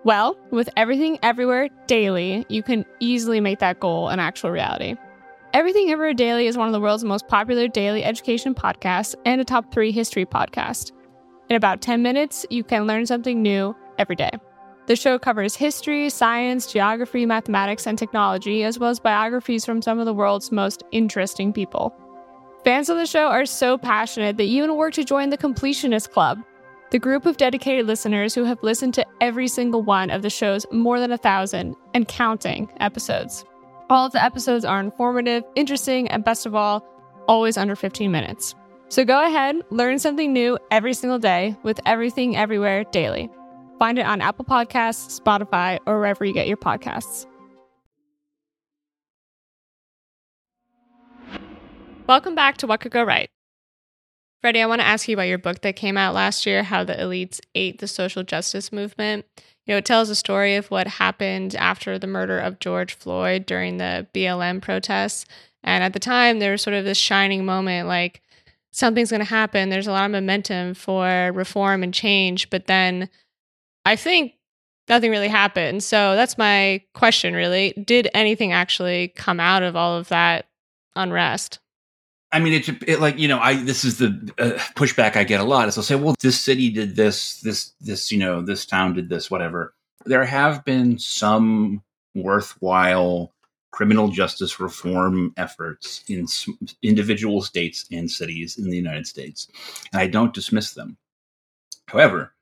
[0.04, 4.96] Well, with everything everywhere daily, you can easily make that goal an actual reality.
[5.54, 9.46] Everything Everywhere Daily is one of the world's most popular daily education podcasts and a
[9.46, 10.92] top three history podcast.
[11.50, 14.32] In about 10 minutes, you can learn something new every day.
[14.88, 19.98] The show covers history, science, geography, mathematics, and technology, as well as biographies from some
[19.98, 21.96] of the world's most interesting people.
[22.64, 26.42] Fans of the show are so passionate they even work to join the Completionist Club,
[26.92, 30.66] the group of dedicated listeners who have listened to every single one of the show's
[30.72, 33.44] more than a thousand and counting episodes.
[33.90, 36.86] All of the episodes are informative, interesting, and best of all,
[37.28, 38.56] always under 15 minutes.
[38.88, 43.30] So go ahead, learn something new every single day with Everything Everywhere Daily.
[43.78, 47.26] Find it on Apple Podcasts, Spotify, or wherever you get your podcasts.
[52.06, 53.30] Welcome back to What Could Go Right.
[54.42, 56.84] Freddie, I want to ask you about your book that came out last year, How
[56.84, 59.26] the Elites Ate the Social Justice Movement.
[59.66, 63.46] You know, it tells a story of what happened after the murder of George Floyd
[63.46, 65.26] during the BLM protests.
[65.64, 68.22] And at the time, there was sort of this shining moment like
[68.72, 69.70] something's going to happen.
[69.70, 72.50] There's a lot of momentum for reform and change.
[72.50, 73.08] But then
[73.86, 74.34] I think
[74.90, 75.84] nothing really happened.
[75.84, 77.72] So that's my question, really.
[77.82, 80.48] Did anything actually come out of all of that
[80.98, 81.60] unrest?
[82.34, 84.08] I mean, it's it, like you know, I this is the
[84.40, 85.68] uh, pushback I get a lot.
[85.68, 89.08] Is they'll say, "Well, this city did this, this, this, you know, this town did
[89.08, 91.84] this, whatever." There have been some
[92.16, 93.32] worthwhile
[93.72, 96.28] criminal justice reform efforts in
[96.82, 99.48] individual states and cities in the United States,
[99.94, 100.98] and I don't dismiss them.
[101.88, 102.34] However,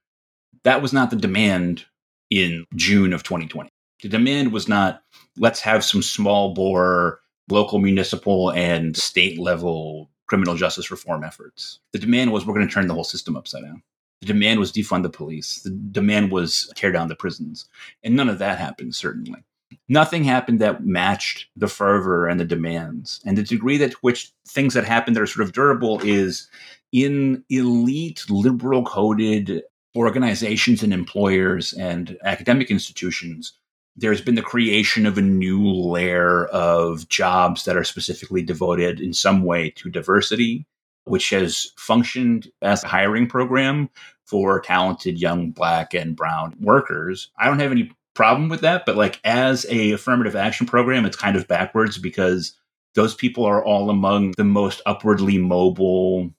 [0.63, 1.85] that was not the demand
[2.29, 3.69] in June of 2020.
[4.01, 5.03] The demand was not
[5.37, 7.20] let's have some small bore
[7.51, 11.79] local, municipal, and state level criminal justice reform efforts.
[11.91, 13.83] The demand was we're going to turn the whole system upside down.
[14.21, 15.61] The demand was defund the police.
[15.61, 17.67] The demand was tear down the prisons.
[18.03, 19.43] And none of that happened, certainly.
[19.89, 23.19] Nothing happened that matched the fervor and the demands.
[23.25, 26.47] And the degree that which things that happened that are sort of durable is
[26.93, 29.63] in elite, liberal coded
[29.97, 33.53] organizations and employers and academic institutions
[34.01, 39.13] there's been the creation of a new layer of jobs that are specifically devoted in
[39.13, 40.65] some way to diversity,
[41.05, 43.89] which has functioned as a hiring program
[44.25, 47.29] for talented young black and brown workers.
[47.37, 51.17] I don't have any problem with that, but like as a affirmative action program, it's
[51.17, 52.57] kind of backwards because
[52.95, 56.31] those people are all among the most upwardly mobile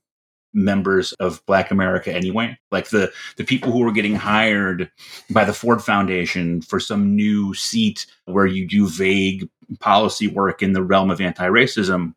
[0.55, 2.59] members of black america anyway.
[2.71, 4.91] Like the the people who were getting hired
[5.31, 9.49] by the ford foundation for some new seat where you do vague
[9.81, 12.15] policy work in the realm of anti-racism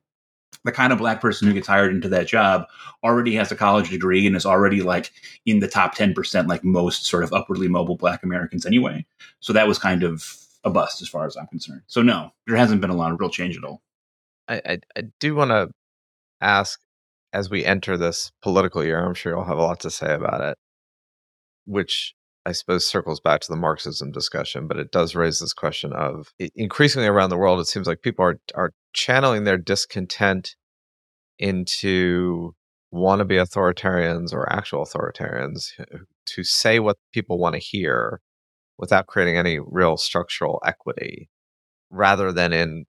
[0.65, 2.65] the kind of black person who gets hired into that job
[3.03, 5.11] already has a college degree and is already like
[5.45, 9.05] in the top 10% like most sort of upwardly mobile black americans anyway.
[9.39, 11.83] So that was kind of a bust as far as i'm concerned.
[11.87, 13.81] So no there hasn't been a lot of real change at all.
[14.47, 15.69] I i, I do want to
[16.41, 16.79] ask
[17.35, 20.41] as we enter this political year, I'm sure you'll have a lot to say about
[20.41, 20.57] it,
[21.65, 25.91] which I suppose circles back to the Marxism discussion, but it does raise this question
[25.93, 30.55] of increasingly around the world, it seems like people are are channeling their discontent
[31.37, 32.55] into
[32.93, 35.71] wannabe authoritarians or actual authoritarians
[36.25, 38.21] to say what people want to hear
[38.77, 41.29] without creating any real structural equity
[41.89, 42.85] rather than in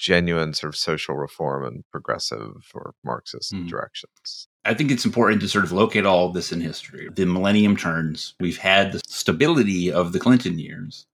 [0.00, 3.68] genuine sort of social reform and progressive or Marxist mm.
[3.68, 4.48] directions.
[4.64, 7.08] I think it's important to sort of locate all of this in history.
[7.14, 8.34] The millennium turns.
[8.40, 11.06] We've had the stability of the Clinton years.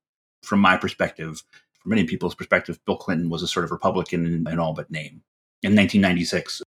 [0.43, 4.47] From my perspective, from many people's perspective, Bill Clinton was a sort of Republican in,
[4.47, 5.21] in all but name.
[5.63, 6.61] In 1996,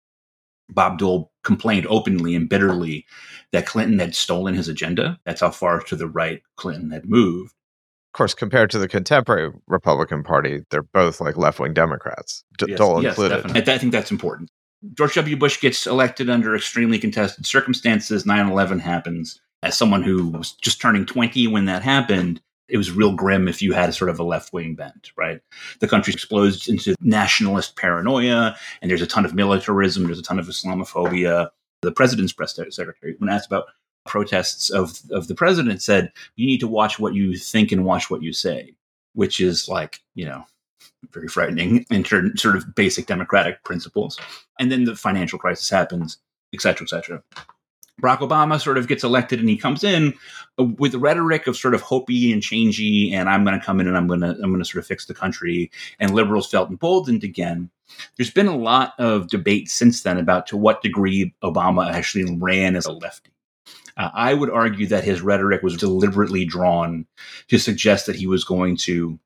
[0.70, 3.06] Bob Dole complained openly and bitterly
[3.52, 5.20] that Clinton had stolen his agenda.
[5.26, 7.54] That's how far to the right Clinton had moved
[8.18, 12.78] course, compared to the contemporary Republican Party, they're both like left wing Democrats, D- yes,
[12.78, 13.36] Dole yes, included.
[13.36, 13.74] Definitely.
[13.74, 14.50] I think that's important.
[14.94, 15.38] George W.
[15.38, 18.26] Bush gets elected under extremely contested circumstances.
[18.26, 19.40] 9 11 happens.
[19.64, 23.62] As someone who was just turning 20 when that happened, it was real grim if
[23.62, 25.42] you had a sort of a left wing bent, right?
[25.80, 30.40] The country explodes into nationalist paranoia, and there's a ton of militarism, there's a ton
[30.40, 31.50] of Islamophobia.
[31.82, 33.66] The president's press secretary, when asked about
[34.08, 38.10] protests of of the president said you need to watch what you think and watch
[38.10, 38.74] what you say,
[39.14, 40.46] which is like you know
[41.12, 44.20] very frightening in terms sort of basic democratic principles.
[44.60, 46.18] And then the financial crisis happens,
[46.54, 47.24] et cetera, et cetera.
[48.02, 50.14] Barack Obama sort of gets elected and he comes in
[50.60, 53.80] uh, with the rhetoric of sort of hopey and changey, and I'm going to come
[53.80, 55.72] in and I'm going to I'm going to sort of fix the country.
[56.00, 57.72] And liberals felt emboldened again.
[58.16, 62.76] There's been a lot of debate since then about to what degree Obama actually ran
[62.76, 63.32] as a lefty.
[63.98, 67.06] Uh, I would argue that his rhetoric was deliberately drawn
[67.48, 69.20] to suggest that he was going to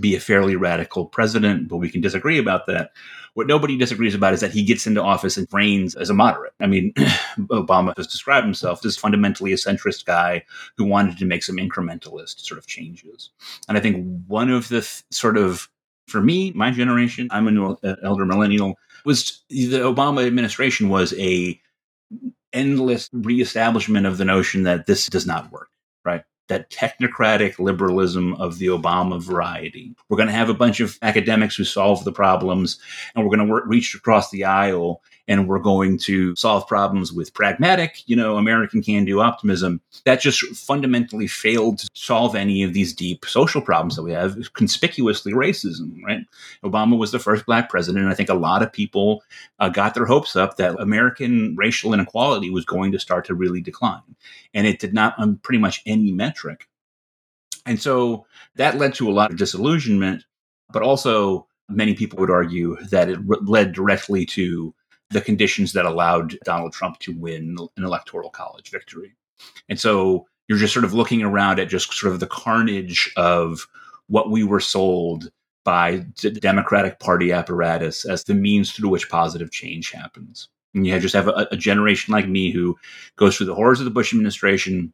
[0.00, 2.92] be a fairly radical president, but we can disagree about that.
[3.34, 6.52] What nobody disagrees about is that he gets into office and reigns as a moderate.
[6.60, 6.92] I mean,
[7.50, 10.44] Obama has described himself as fundamentally a centrist guy
[10.76, 13.30] who wanted to make some incrementalist sort of changes.
[13.68, 15.68] And I think one of the th- sort of,
[16.08, 21.60] for me, my generation, I'm an elder millennial, was the Obama administration was a
[22.52, 25.68] endless reestablishment of the notion that this does not work,
[26.04, 26.22] right?
[26.48, 29.94] that technocratic liberalism of the Obama variety.
[30.08, 32.78] We're going to have a bunch of academics who solve the problems,
[33.14, 37.32] and we're going to reach across the aisle and we're going to solve problems with
[37.32, 39.80] pragmatic, you know, American can do optimism.
[40.04, 44.36] That just fundamentally failed to solve any of these deep social problems that we have,
[44.54, 46.26] conspicuously racism, right?
[46.64, 48.04] Obama was the first black president.
[48.04, 49.22] And I think a lot of people
[49.60, 53.60] uh, got their hopes up that American racial inequality was going to start to really
[53.60, 54.02] decline.
[54.54, 56.68] And it did not on pretty much any metric.
[57.64, 60.24] And so that led to a lot of disillusionment,
[60.72, 64.74] but also many people would argue that it led directly to
[65.12, 69.14] the conditions that allowed Donald Trump to win an electoral college victory.
[69.68, 73.66] And so you're just sort of looking around at just sort of the carnage of
[74.08, 75.30] what we were sold
[75.64, 80.48] by the Democratic Party apparatus as the means through which positive change happens.
[80.74, 82.76] And you just have a, a generation like me who
[83.16, 84.92] goes through the horrors of the Bush administration,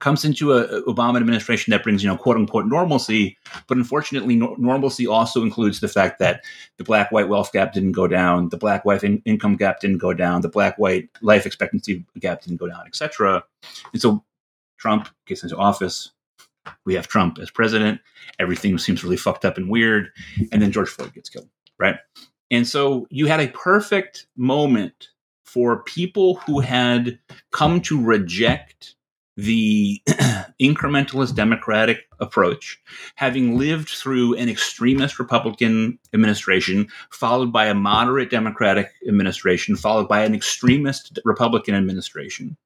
[0.00, 3.36] comes into a Obama administration that brings, you know, quote unquote normalcy.
[3.66, 6.44] But unfortunately, no- normalcy also includes the fact that
[6.76, 9.98] the black white wealth gap didn't go down, the black white in- income gap didn't
[9.98, 13.42] go down, the black white life expectancy gap didn't go down, etc.
[13.92, 14.24] And so
[14.78, 16.12] Trump gets into office.
[16.84, 18.00] We have Trump as president.
[18.38, 20.10] Everything seems really fucked up and weird.
[20.52, 21.96] And then George Floyd gets killed, right?
[22.50, 25.08] And so you had a perfect moment
[25.44, 27.18] for people who had
[27.52, 28.96] come to reject
[29.38, 30.02] the
[30.60, 32.82] incrementalist democratic approach,
[33.14, 40.24] having lived through an extremist Republican administration, followed by a moderate Democratic administration, followed by
[40.24, 42.56] an extremist Republican administration.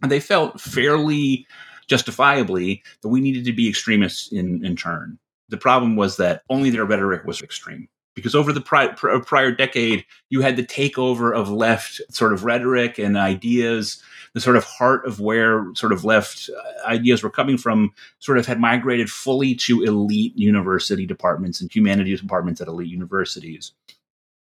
[0.00, 1.44] And they felt fairly
[1.88, 5.18] justifiably that we needed to be extremists in, in turn.
[5.48, 9.52] The problem was that only their rhetoric was extreme because over the pri- pr- prior
[9.52, 14.02] decade, you had the takeover of left sort of rhetoric and ideas
[14.34, 18.36] the sort of heart of where sort of left uh, ideas were coming from sort
[18.36, 23.72] of had migrated fully to elite university departments and humanities departments at elite universities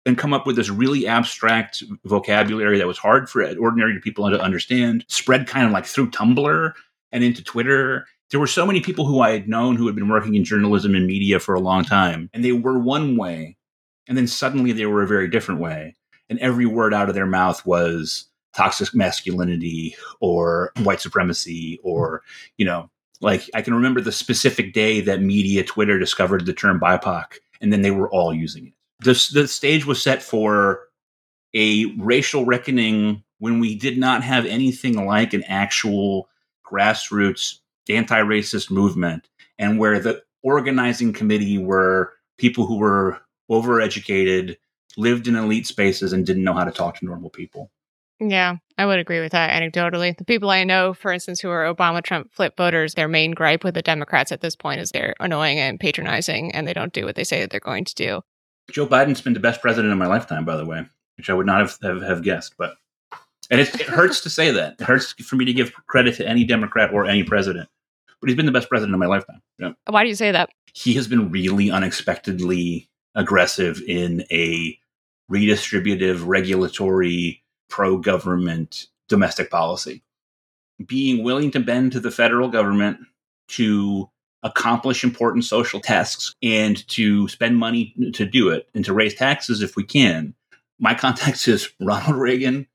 [0.06, 4.42] and come up with this really abstract vocabulary that was hard for ordinary people to
[4.42, 6.74] understand, spread kind of like through Tumblr
[7.12, 8.08] and into Twitter.
[8.30, 10.96] There were so many people who I had known who had been working in journalism
[10.96, 13.58] and media for a long time, and they were one way,
[14.12, 15.96] and then suddenly they were a very different way.
[16.30, 22.22] And every word out of their mouth was, toxic masculinity or white supremacy or
[22.58, 22.90] you know
[23.22, 27.72] like i can remember the specific day that media twitter discovered the term bipoc and
[27.72, 30.82] then they were all using it the, the stage was set for
[31.54, 36.28] a racial reckoning when we did not have anything like an actual
[36.70, 37.60] grassroots
[37.90, 43.22] anti-racist movement and where the organizing committee were people who were
[43.52, 44.56] overeducated
[44.98, 47.72] lived in elite spaces and didn't know how to talk to normal people
[48.22, 50.16] yeah, I would agree with that anecdotally.
[50.16, 53.64] The people I know, for instance, who are Obama Trump flip voters, their main gripe
[53.64, 57.04] with the Democrats at this point is they're annoying and patronizing and they don't do
[57.04, 58.22] what they say that they're going to do.
[58.70, 60.86] Joe Biden's been the best president of my lifetime, by the way,
[61.18, 62.54] which I would not have, have, have guessed.
[62.60, 62.76] But
[63.50, 64.76] and it, it hurts to say that.
[64.80, 67.70] It hurts for me to give credit to any Democrat or any president.
[68.20, 69.42] But he's been the best president of my lifetime.
[69.58, 69.72] Yeah.
[69.90, 70.52] Why do you say that?
[70.76, 74.78] He has been really unexpectedly aggressive in a
[75.32, 80.04] redistributive regulatory pro government domestic policy.
[80.86, 83.00] Being willing to bend to the federal government
[83.50, 84.10] to
[84.44, 89.62] accomplish important social tasks and to spend money to do it and to raise taxes
[89.62, 90.34] if we can.
[90.80, 92.68] My context is Ronald Reagan,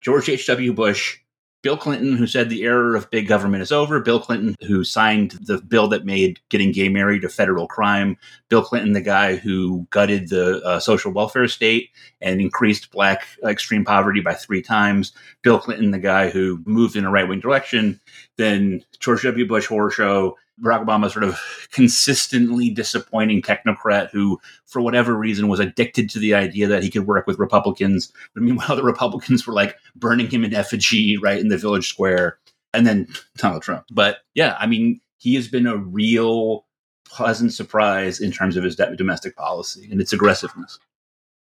[0.00, 0.72] George H.W.
[0.74, 1.18] Bush,
[1.64, 3.98] Bill Clinton, who said the era of big government is over.
[3.98, 8.18] Bill Clinton, who signed the bill that made getting gay married a federal crime.
[8.50, 11.88] Bill Clinton, the guy who gutted the uh, social welfare state
[12.20, 15.12] and increased black extreme poverty by three times.
[15.40, 17.98] Bill Clinton, the guy who moved in a right wing direction.
[18.36, 19.48] Then George W.
[19.48, 20.36] Bush horror show.
[20.62, 21.40] Barack Obama sort of
[21.72, 27.06] consistently disappointing technocrat who, for whatever reason, was addicted to the idea that he could
[27.06, 28.12] work with Republicans.
[28.34, 32.38] But meanwhile, the Republicans were like burning him in effigy right in the village square.
[32.72, 33.84] And then Donald Trump.
[33.92, 36.66] But yeah, I mean, he has been a real
[37.08, 40.78] pleasant surprise in terms of his domestic policy and its aggressiveness.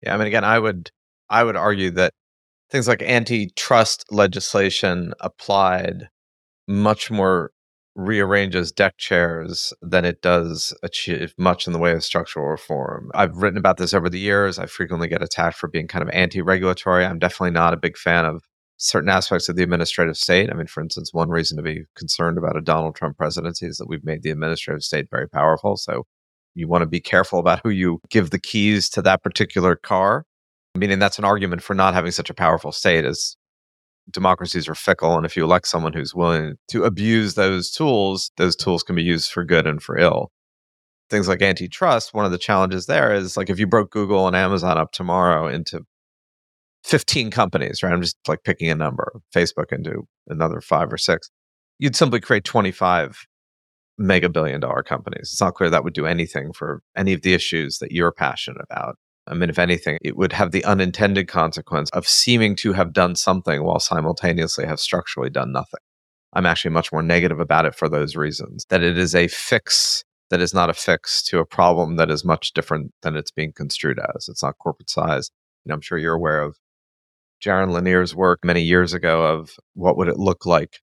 [0.03, 0.91] Yeah, I mean, again, I would
[1.29, 2.13] I would argue that
[2.71, 6.09] things like antitrust legislation applied
[6.67, 7.53] much more
[7.97, 13.11] rearranges deck chairs than it does achieve much in the way of structural reform.
[13.15, 14.59] I've written about this over the years.
[14.59, 17.05] I frequently get attacked for being kind of anti regulatory.
[17.05, 18.45] I'm definitely not a big fan of
[18.77, 20.51] certain aspects of the administrative state.
[20.51, 23.77] I mean, for instance, one reason to be concerned about a Donald Trump presidency is
[23.77, 25.77] that we've made the administrative state very powerful.
[25.77, 26.05] So
[26.55, 30.25] you want to be careful about who you give the keys to that particular car.
[30.77, 33.37] Meaning that's an argument for not having such a powerful state as
[34.11, 35.17] democracies are fickle.
[35.17, 39.03] And if you elect someone who's willing to abuse those tools, those tools can be
[39.03, 40.31] used for good and for ill.
[41.09, 44.37] Things like antitrust, one of the challenges there is like if you broke Google and
[44.37, 45.81] Amazon up tomorrow into
[46.85, 47.93] 15 companies, right?
[47.93, 51.29] I'm just like picking a number, Facebook into another five or six,
[51.79, 53.27] you'd simply create 25
[53.99, 55.31] mega billion dollar companies.
[55.33, 58.63] It's not clear that would do anything for any of the issues that you're passionate
[58.71, 58.97] about.
[59.31, 63.15] I mean, if anything, it would have the unintended consequence of seeming to have done
[63.15, 65.81] something while simultaneously have structurally done nothing.
[66.33, 70.05] I'm actually much more negative about it for those reasons that it is a fix
[70.31, 73.53] that is not a fix to a problem that is much different than it's being
[73.53, 74.29] construed as.
[74.29, 75.31] It's not corporate size.
[75.67, 76.57] Know, I'm sure you're aware of
[77.45, 80.81] Jaron Lanier's work many years ago of what would it look like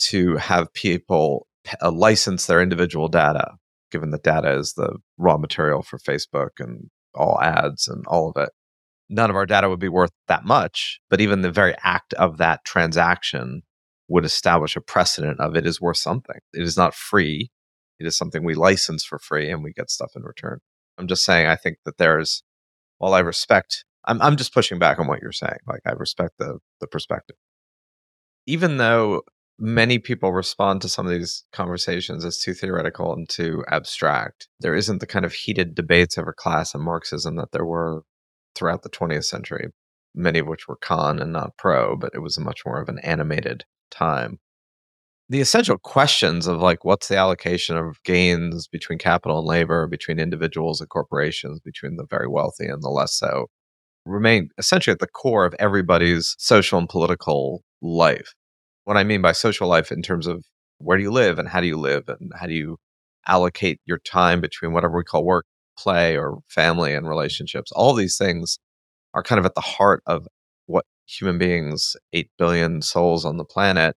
[0.00, 1.46] to have people
[1.82, 3.52] uh, license their individual data,
[3.90, 8.42] given that data is the raw material for Facebook and all ads and all of
[8.42, 8.50] it.
[9.08, 12.38] None of our data would be worth that much, but even the very act of
[12.38, 13.62] that transaction
[14.08, 16.38] would establish a precedent of it is worth something.
[16.52, 17.50] It is not free.
[17.98, 20.60] It is something we license for free and we get stuff in return.
[20.98, 22.42] I'm just saying, I think that there's,
[22.98, 25.58] while I respect I'm I'm just pushing back on what you're saying.
[25.66, 27.36] Like I respect the the perspective.
[28.46, 29.22] Even though
[29.60, 34.74] many people respond to some of these conversations as too theoretical and too abstract, there
[34.74, 38.02] isn't the kind of heated debates over class and Marxism that there were
[38.54, 39.68] throughout the 20th century,
[40.14, 42.88] many of which were con and not pro, but it was a much more of
[42.88, 44.38] an animated time.
[45.28, 50.18] The essential questions of like what's the allocation of gains between capital and labor, between
[50.18, 53.46] individuals and corporations, between the very wealthy and the less so,
[54.06, 58.34] remain essentially at the core of everybody's social and political life.
[58.84, 60.44] What I mean by social life in terms of
[60.78, 62.78] where do you live and how do you live and how do you
[63.26, 65.46] allocate your time between whatever we call work,
[65.78, 67.70] play, or family and relationships.
[67.72, 68.58] All these things
[69.14, 70.26] are kind of at the heart of
[70.66, 73.94] what human beings, 8 billion souls on the planet,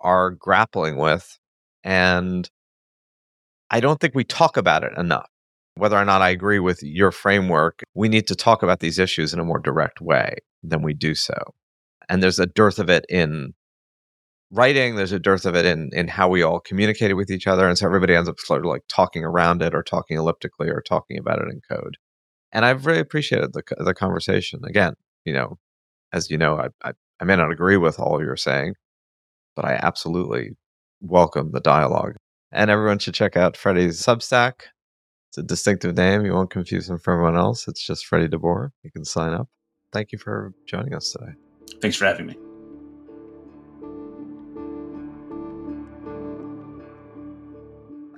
[0.00, 1.38] are grappling with.
[1.82, 2.48] And
[3.70, 5.30] I don't think we talk about it enough
[5.80, 9.32] whether or not I agree with your framework, we need to talk about these issues
[9.32, 11.34] in a more direct way than we do so.
[12.08, 13.54] And there's a dearth of it in
[14.50, 17.68] writing, there's a dearth of it in in how we all communicated with each other.
[17.68, 20.80] And so everybody ends up sort of like talking around it or talking elliptically or
[20.80, 21.96] talking about it in code.
[22.52, 24.60] And I've really appreciated the, the conversation.
[24.64, 24.94] Again,
[25.24, 25.58] you know,
[26.12, 28.74] as you know, I, I, I may not agree with all you're saying,
[29.54, 30.56] but I absolutely
[31.00, 32.16] welcome the dialogue.
[32.50, 34.62] And everyone should check out Freddie's Substack,
[35.30, 36.26] it's a distinctive name.
[36.26, 37.68] You won't confuse him for everyone else.
[37.68, 38.70] It's just Freddie deBoer.
[38.82, 39.48] You can sign up.
[39.92, 41.32] Thank you for joining us today.
[41.80, 42.49] Thanks for having me.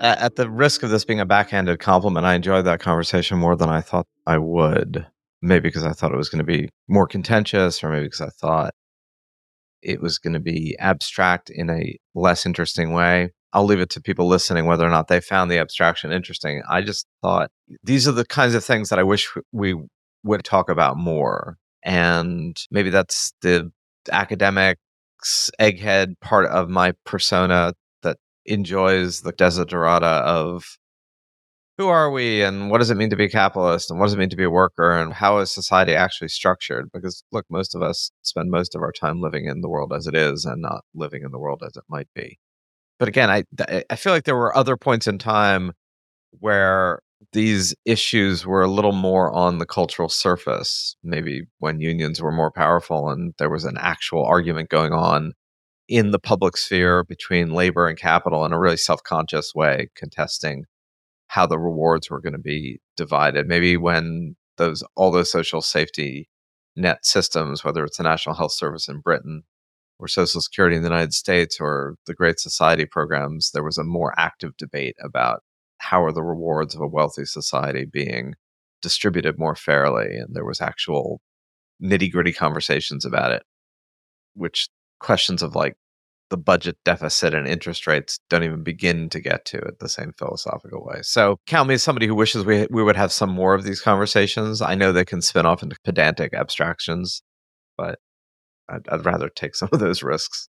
[0.02, 3.68] At the risk of this being a backhanded compliment, I enjoyed that conversation more than
[3.68, 5.06] I thought I would.
[5.40, 8.30] Maybe because I thought it was going to be more contentious, or maybe because I
[8.30, 8.74] thought
[9.80, 13.30] it was going to be abstract in a less interesting way.
[13.52, 16.62] I'll leave it to people listening whether or not they found the abstraction interesting.
[16.68, 17.50] I just thought
[17.84, 19.76] these are the kinds of things that I wish we
[20.24, 21.58] would talk about more.
[21.84, 23.70] And maybe that's the
[24.10, 27.74] academics egghead part of my persona
[28.44, 30.78] enjoys the desiderata of
[31.78, 34.14] who are we and what does it mean to be a capitalist and what does
[34.14, 37.74] it mean to be a worker and how is society actually structured because look most
[37.74, 40.60] of us spend most of our time living in the world as it is and
[40.60, 42.38] not living in the world as it might be
[43.02, 43.42] but again, I
[43.90, 45.72] I feel like there were other points in time
[46.38, 47.00] where
[47.32, 50.94] these issues were a little more on the cultural surface.
[51.02, 55.32] Maybe when unions were more powerful and there was an actual argument going on
[55.92, 60.64] in the public sphere between labor and capital in a really self-conscious way, contesting
[61.26, 63.46] how the rewards were going to be divided.
[63.46, 66.30] Maybe when those all those social safety
[66.76, 69.42] net systems, whether it's the National Health Service in Britain
[69.98, 73.84] or Social Security in the United States or the Great Society programs, there was a
[73.84, 75.42] more active debate about
[75.76, 78.34] how are the rewards of a wealthy society being
[78.80, 80.16] distributed more fairly.
[80.16, 81.20] And there was actual
[81.82, 83.42] nitty gritty conversations about it,
[84.34, 84.70] which
[85.00, 85.76] questions of like
[86.32, 90.12] the budget deficit and interest rates don't even begin to get to it the same
[90.18, 91.00] philosophical way.
[91.02, 93.80] So count me as somebody who wishes we we would have some more of these
[93.82, 94.62] conversations.
[94.62, 97.22] I know they can spin off into pedantic abstractions,
[97.76, 97.98] but
[98.68, 100.48] I'd, I'd rather take some of those risks.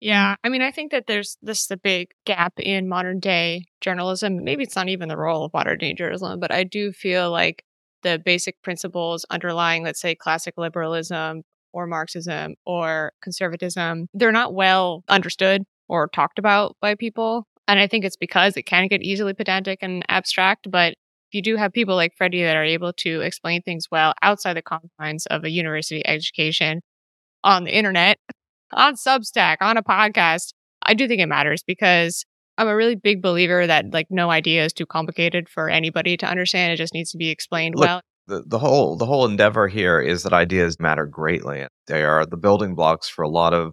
[0.00, 4.42] Yeah, I mean, I think that there's this a big gap in modern day journalism.
[4.42, 7.62] Maybe it's not even the role of modern day journalism, but I do feel like
[8.02, 11.42] the basic principles underlying, let's say, classic liberalism
[11.72, 17.46] or Marxism or conservatism, they're not well understood or talked about by people.
[17.68, 20.70] And I think it's because it can get easily pedantic and abstract.
[20.70, 24.14] But if you do have people like Freddie that are able to explain things well
[24.22, 26.80] outside the confines of a university education
[27.44, 28.18] on the internet,
[28.72, 30.52] on Substack, on a podcast,
[30.82, 32.24] I do think it matters because
[32.58, 36.26] I'm a really big believer that like no idea is too complicated for anybody to
[36.26, 36.72] understand.
[36.72, 38.00] It just needs to be explained Look, well.
[38.26, 41.66] The, the whole the whole endeavor here is that ideas matter greatly.
[41.86, 43.72] They are the building blocks for a lot of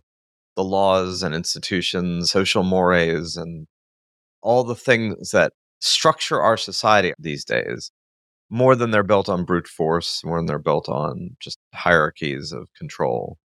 [0.56, 3.68] the laws and institutions, social mores, and
[4.42, 7.92] all the things that structure our society these days
[8.50, 12.68] more than they're built on brute force, more than they're built on just hierarchies of
[12.78, 13.38] control.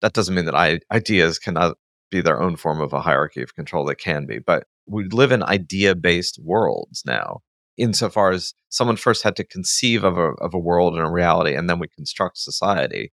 [0.00, 1.76] That doesn't mean that I, ideas cannot
[2.10, 3.84] be their own form of a hierarchy of control.
[3.84, 7.40] They can be, but we live in idea based worlds now,
[7.76, 11.54] insofar as someone first had to conceive of a, of a world and a reality,
[11.54, 13.12] and then we construct society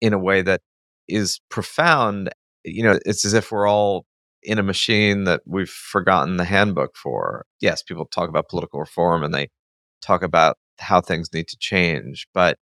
[0.00, 0.60] in a way that
[1.08, 2.30] is profound.
[2.64, 4.06] You know, it's as if we're all
[4.42, 7.44] in a machine that we've forgotten the handbook for.
[7.60, 9.48] Yes, people talk about political reform and they
[10.00, 12.58] talk about how things need to change, but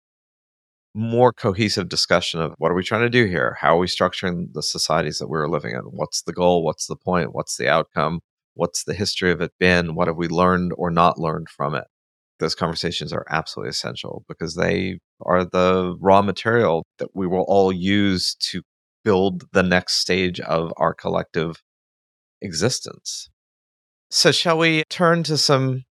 [0.95, 3.57] more cohesive discussion of what are we trying to do here?
[3.59, 5.81] How are we structuring the societies that we're living in?
[5.81, 6.63] What's the goal?
[6.63, 7.33] What's the point?
[7.33, 8.21] What's the outcome?
[8.55, 9.95] What's the history of it been?
[9.95, 11.85] What have we learned or not learned from it?
[12.39, 17.71] Those conversations are absolutely essential because they are the raw material that we will all
[17.71, 18.61] use to
[19.03, 21.61] build the next stage of our collective
[22.41, 23.29] existence.
[24.09, 25.83] So, shall we turn to some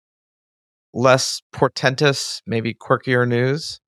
[0.93, 3.79] less portentous, maybe quirkier news?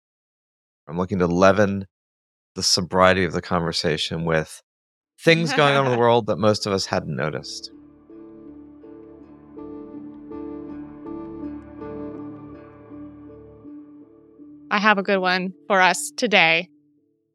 [0.87, 1.85] I'm looking to leaven
[2.55, 4.61] the sobriety of the conversation with
[5.19, 7.71] things going on in the world that most of us hadn't noticed.
[14.71, 16.69] I have a good one for us today.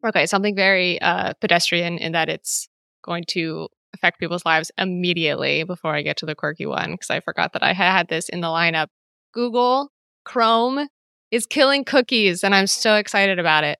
[0.06, 2.68] Okay, something very uh, pedestrian in that it's
[3.04, 7.20] going to affect people's lives immediately before I get to the quirky one because I
[7.20, 8.88] forgot that I had this in the lineup.
[9.32, 9.90] Google
[10.24, 10.88] Chrome
[11.30, 13.78] is killing cookies, and I'm so excited about it.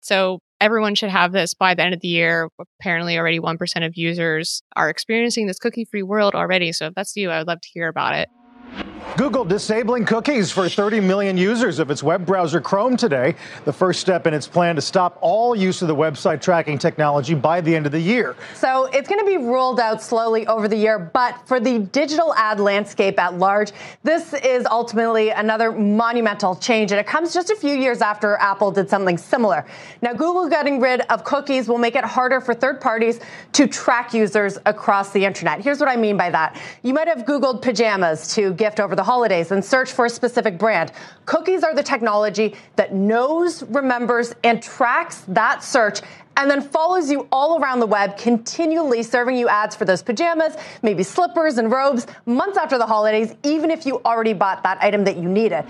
[0.00, 2.48] So, everyone should have this by the end of the year.
[2.80, 6.72] Apparently, already 1% of users are experiencing this cookie free world already.
[6.72, 8.97] So, if that's you, I would love to hear about it.
[9.18, 14.00] Google disabling cookies for 30 million users of its web browser Chrome today, the first
[14.00, 17.74] step in its plan to stop all use of the website tracking technology by the
[17.74, 18.36] end of the year.
[18.54, 22.32] So it's going to be rolled out slowly over the year, but for the digital
[22.34, 23.72] ad landscape at large,
[24.04, 28.70] this is ultimately another monumental change, and it comes just a few years after Apple
[28.70, 29.66] did something similar.
[30.00, 33.18] Now, Google getting rid of cookies will make it harder for third parties
[33.54, 35.60] to track users across the internet.
[35.60, 36.56] Here's what I mean by that.
[36.84, 40.58] You might have Googled pajamas to gift over the holidays and search for a specific
[40.58, 40.92] brand.
[41.24, 46.00] Cookies are the technology that knows, remembers, and tracks that search
[46.36, 50.54] and then follows you all around the web, continually serving you ads for those pajamas,
[50.82, 55.04] maybe slippers and robes, months after the holidays, even if you already bought that item
[55.04, 55.64] that you needed.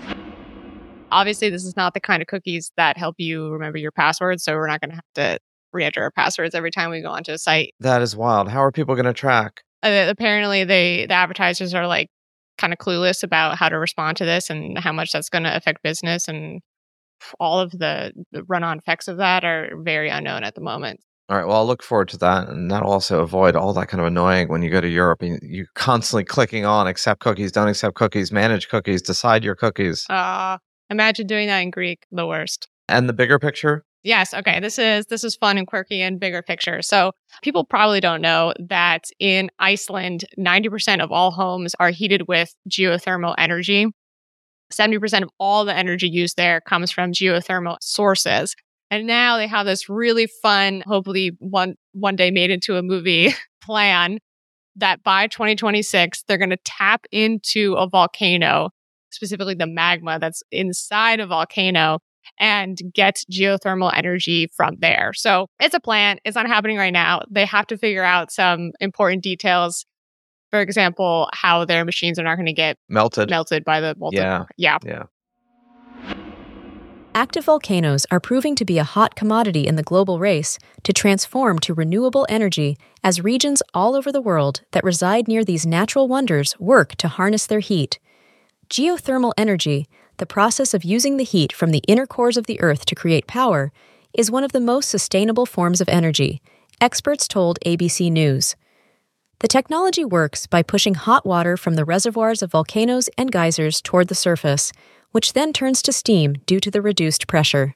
[1.09, 4.53] Obviously, this is not the kind of cookies that help you remember your passwords, so
[4.53, 5.39] we're not going to have to
[5.71, 7.73] re-enter our passwords every time we go onto a site.
[7.79, 8.49] That is wild.
[8.49, 9.63] How are people going to track?
[9.81, 12.09] Uh, apparently, they the advertisers are like
[12.59, 15.55] kind of clueless about how to respond to this and how much that's going to
[15.55, 16.61] affect business and
[17.39, 20.99] all of the, the run-on effects of that are very unknown at the moment.
[21.29, 21.45] All right.
[21.45, 24.47] Well, I'll look forward to that, and that'll also avoid all that kind of annoying
[24.47, 28.31] when you go to Europe and you're constantly clicking on accept cookies, don't accept cookies,
[28.31, 30.05] manage cookies, decide your cookies.
[30.09, 30.57] Uh,
[30.89, 32.05] imagine doing that in Greek.
[32.11, 32.67] The worst.
[32.87, 33.85] And the bigger picture.
[34.03, 34.33] Yes.
[34.33, 34.59] Okay.
[34.59, 36.81] This is this is fun and quirky and bigger picture.
[36.81, 42.27] So people probably don't know that in Iceland, ninety percent of all homes are heated
[42.27, 43.87] with geothermal energy.
[44.71, 48.55] 70% of all the energy used there comes from geothermal sources.
[48.91, 53.33] And now they have this really fun, hopefully one, one day made into a movie
[53.63, 54.19] plan
[54.75, 58.69] that by 2026, they're going to tap into a volcano,
[59.11, 61.99] specifically the magma that's inside a volcano
[62.39, 65.13] and get geothermal energy from there.
[65.13, 66.19] So it's a plan.
[66.25, 67.21] It's not happening right now.
[67.29, 69.85] They have to figure out some important details.
[70.51, 74.19] For example, how their machines are not going to get melted melted by the molten.
[74.21, 74.45] Yeah.
[74.57, 74.77] Yeah.
[74.83, 75.03] Yeah.
[77.15, 81.57] Active volcanoes are proving to be a hot commodity in the global race to transform
[81.59, 86.55] to renewable energy as regions all over the world that reside near these natural wonders
[86.59, 87.99] work to harness their heat.
[88.69, 89.87] Geothermal energy,
[90.19, 93.27] the process of using the heat from the inner cores of the Earth to create
[93.27, 93.71] power,
[94.13, 96.41] is one of the most sustainable forms of energy,
[96.79, 98.55] experts told ABC News.
[99.39, 104.09] The technology works by pushing hot water from the reservoirs of volcanoes and geysers toward
[104.09, 104.71] the surface,
[105.11, 107.73] which then turns to steam due to the reduced pressure.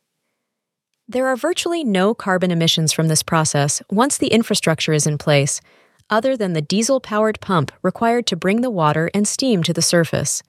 [1.07, 5.61] There are virtually no carbon emissions from this process once the infrastructure is in place,
[6.09, 9.81] other than the diesel powered pump required to bring the water and steam to the
[9.81, 10.43] surface.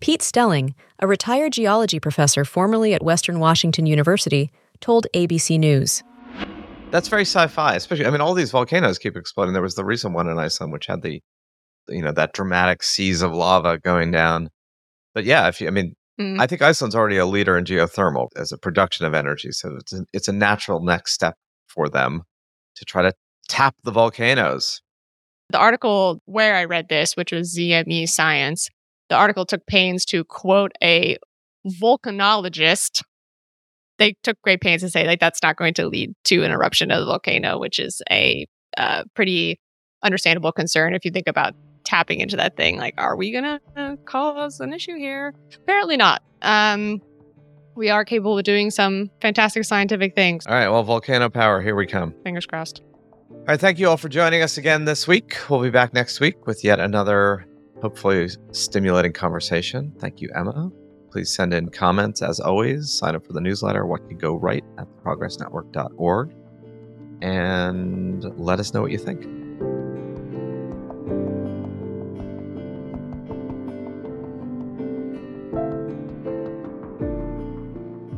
[0.00, 6.02] Pete Stelling, a retired geology professor formerly at Western Washington University, told ABC News.
[6.90, 8.06] That's very sci-fi, especially.
[8.06, 9.52] I mean, all these volcanoes keep exploding.
[9.52, 11.20] There was the recent one in Iceland, which had the,
[11.88, 14.48] you know, that dramatic seas of lava going down.
[15.14, 16.38] But yeah, if you, I mean, Mm.
[16.38, 19.92] I think Iceland's already a leader in geothermal as a production of energy, so it's
[19.92, 21.34] a, it's a natural next step
[21.66, 22.24] for them
[22.76, 23.12] to try to
[23.48, 24.82] tap the volcanoes.
[25.48, 28.68] The article where I read this, which was ZME Science,
[29.10, 31.18] the article took pains to quote a
[31.66, 33.02] volcanologist.
[33.98, 36.90] They took great pains to say like that's not going to lead to an eruption
[36.90, 38.46] of the volcano, which is a
[38.78, 39.60] uh, pretty
[40.02, 41.54] understandable concern if you think about
[41.84, 42.78] tapping into that thing.
[42.78, 45.34] Like, are we gonna uh, cause an issue here?
[45.54, 46.22] Apparently not.
[46.40, 47.02] Um,
[47.74, 50.46] we are capable of doing some fantastic scientific things.
[50.46, 52.14] All right, well, volcano power, here we come.
[52.22, 52.82] Fingers crossed.
[53.30, 55.36] All right, thank you all for joining us again this week.
[55.48, 57.46] We'll be back next week with yet another
[57.80, 59.92] hopefully stimulating conversation.
[59.98, 60.70] Thank you, Emma.
[61.10, 62.90] Please send in comments as always.
[62.90, 66.32] Sign up for the newsletter, What Could Go Right at progressnetwork.org.
[67.22, 69.26] And let us know what you think.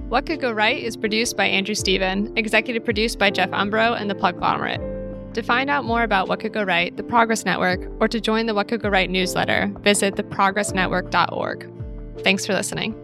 [0.08, 4.10] What Could Go Right is produced by Andrew Steven, executive produced by Jeff Umbro and
[4.10, 4.91] the Podglomerate.
[5.34, 8.46] To find out more about What Could Go Right, the Progress Network, or to join
[8.46, 12.22] the What Could Go Right newsletter, visit theprogressnetwork.org.
[12.22, 12.94] Thanks for listening.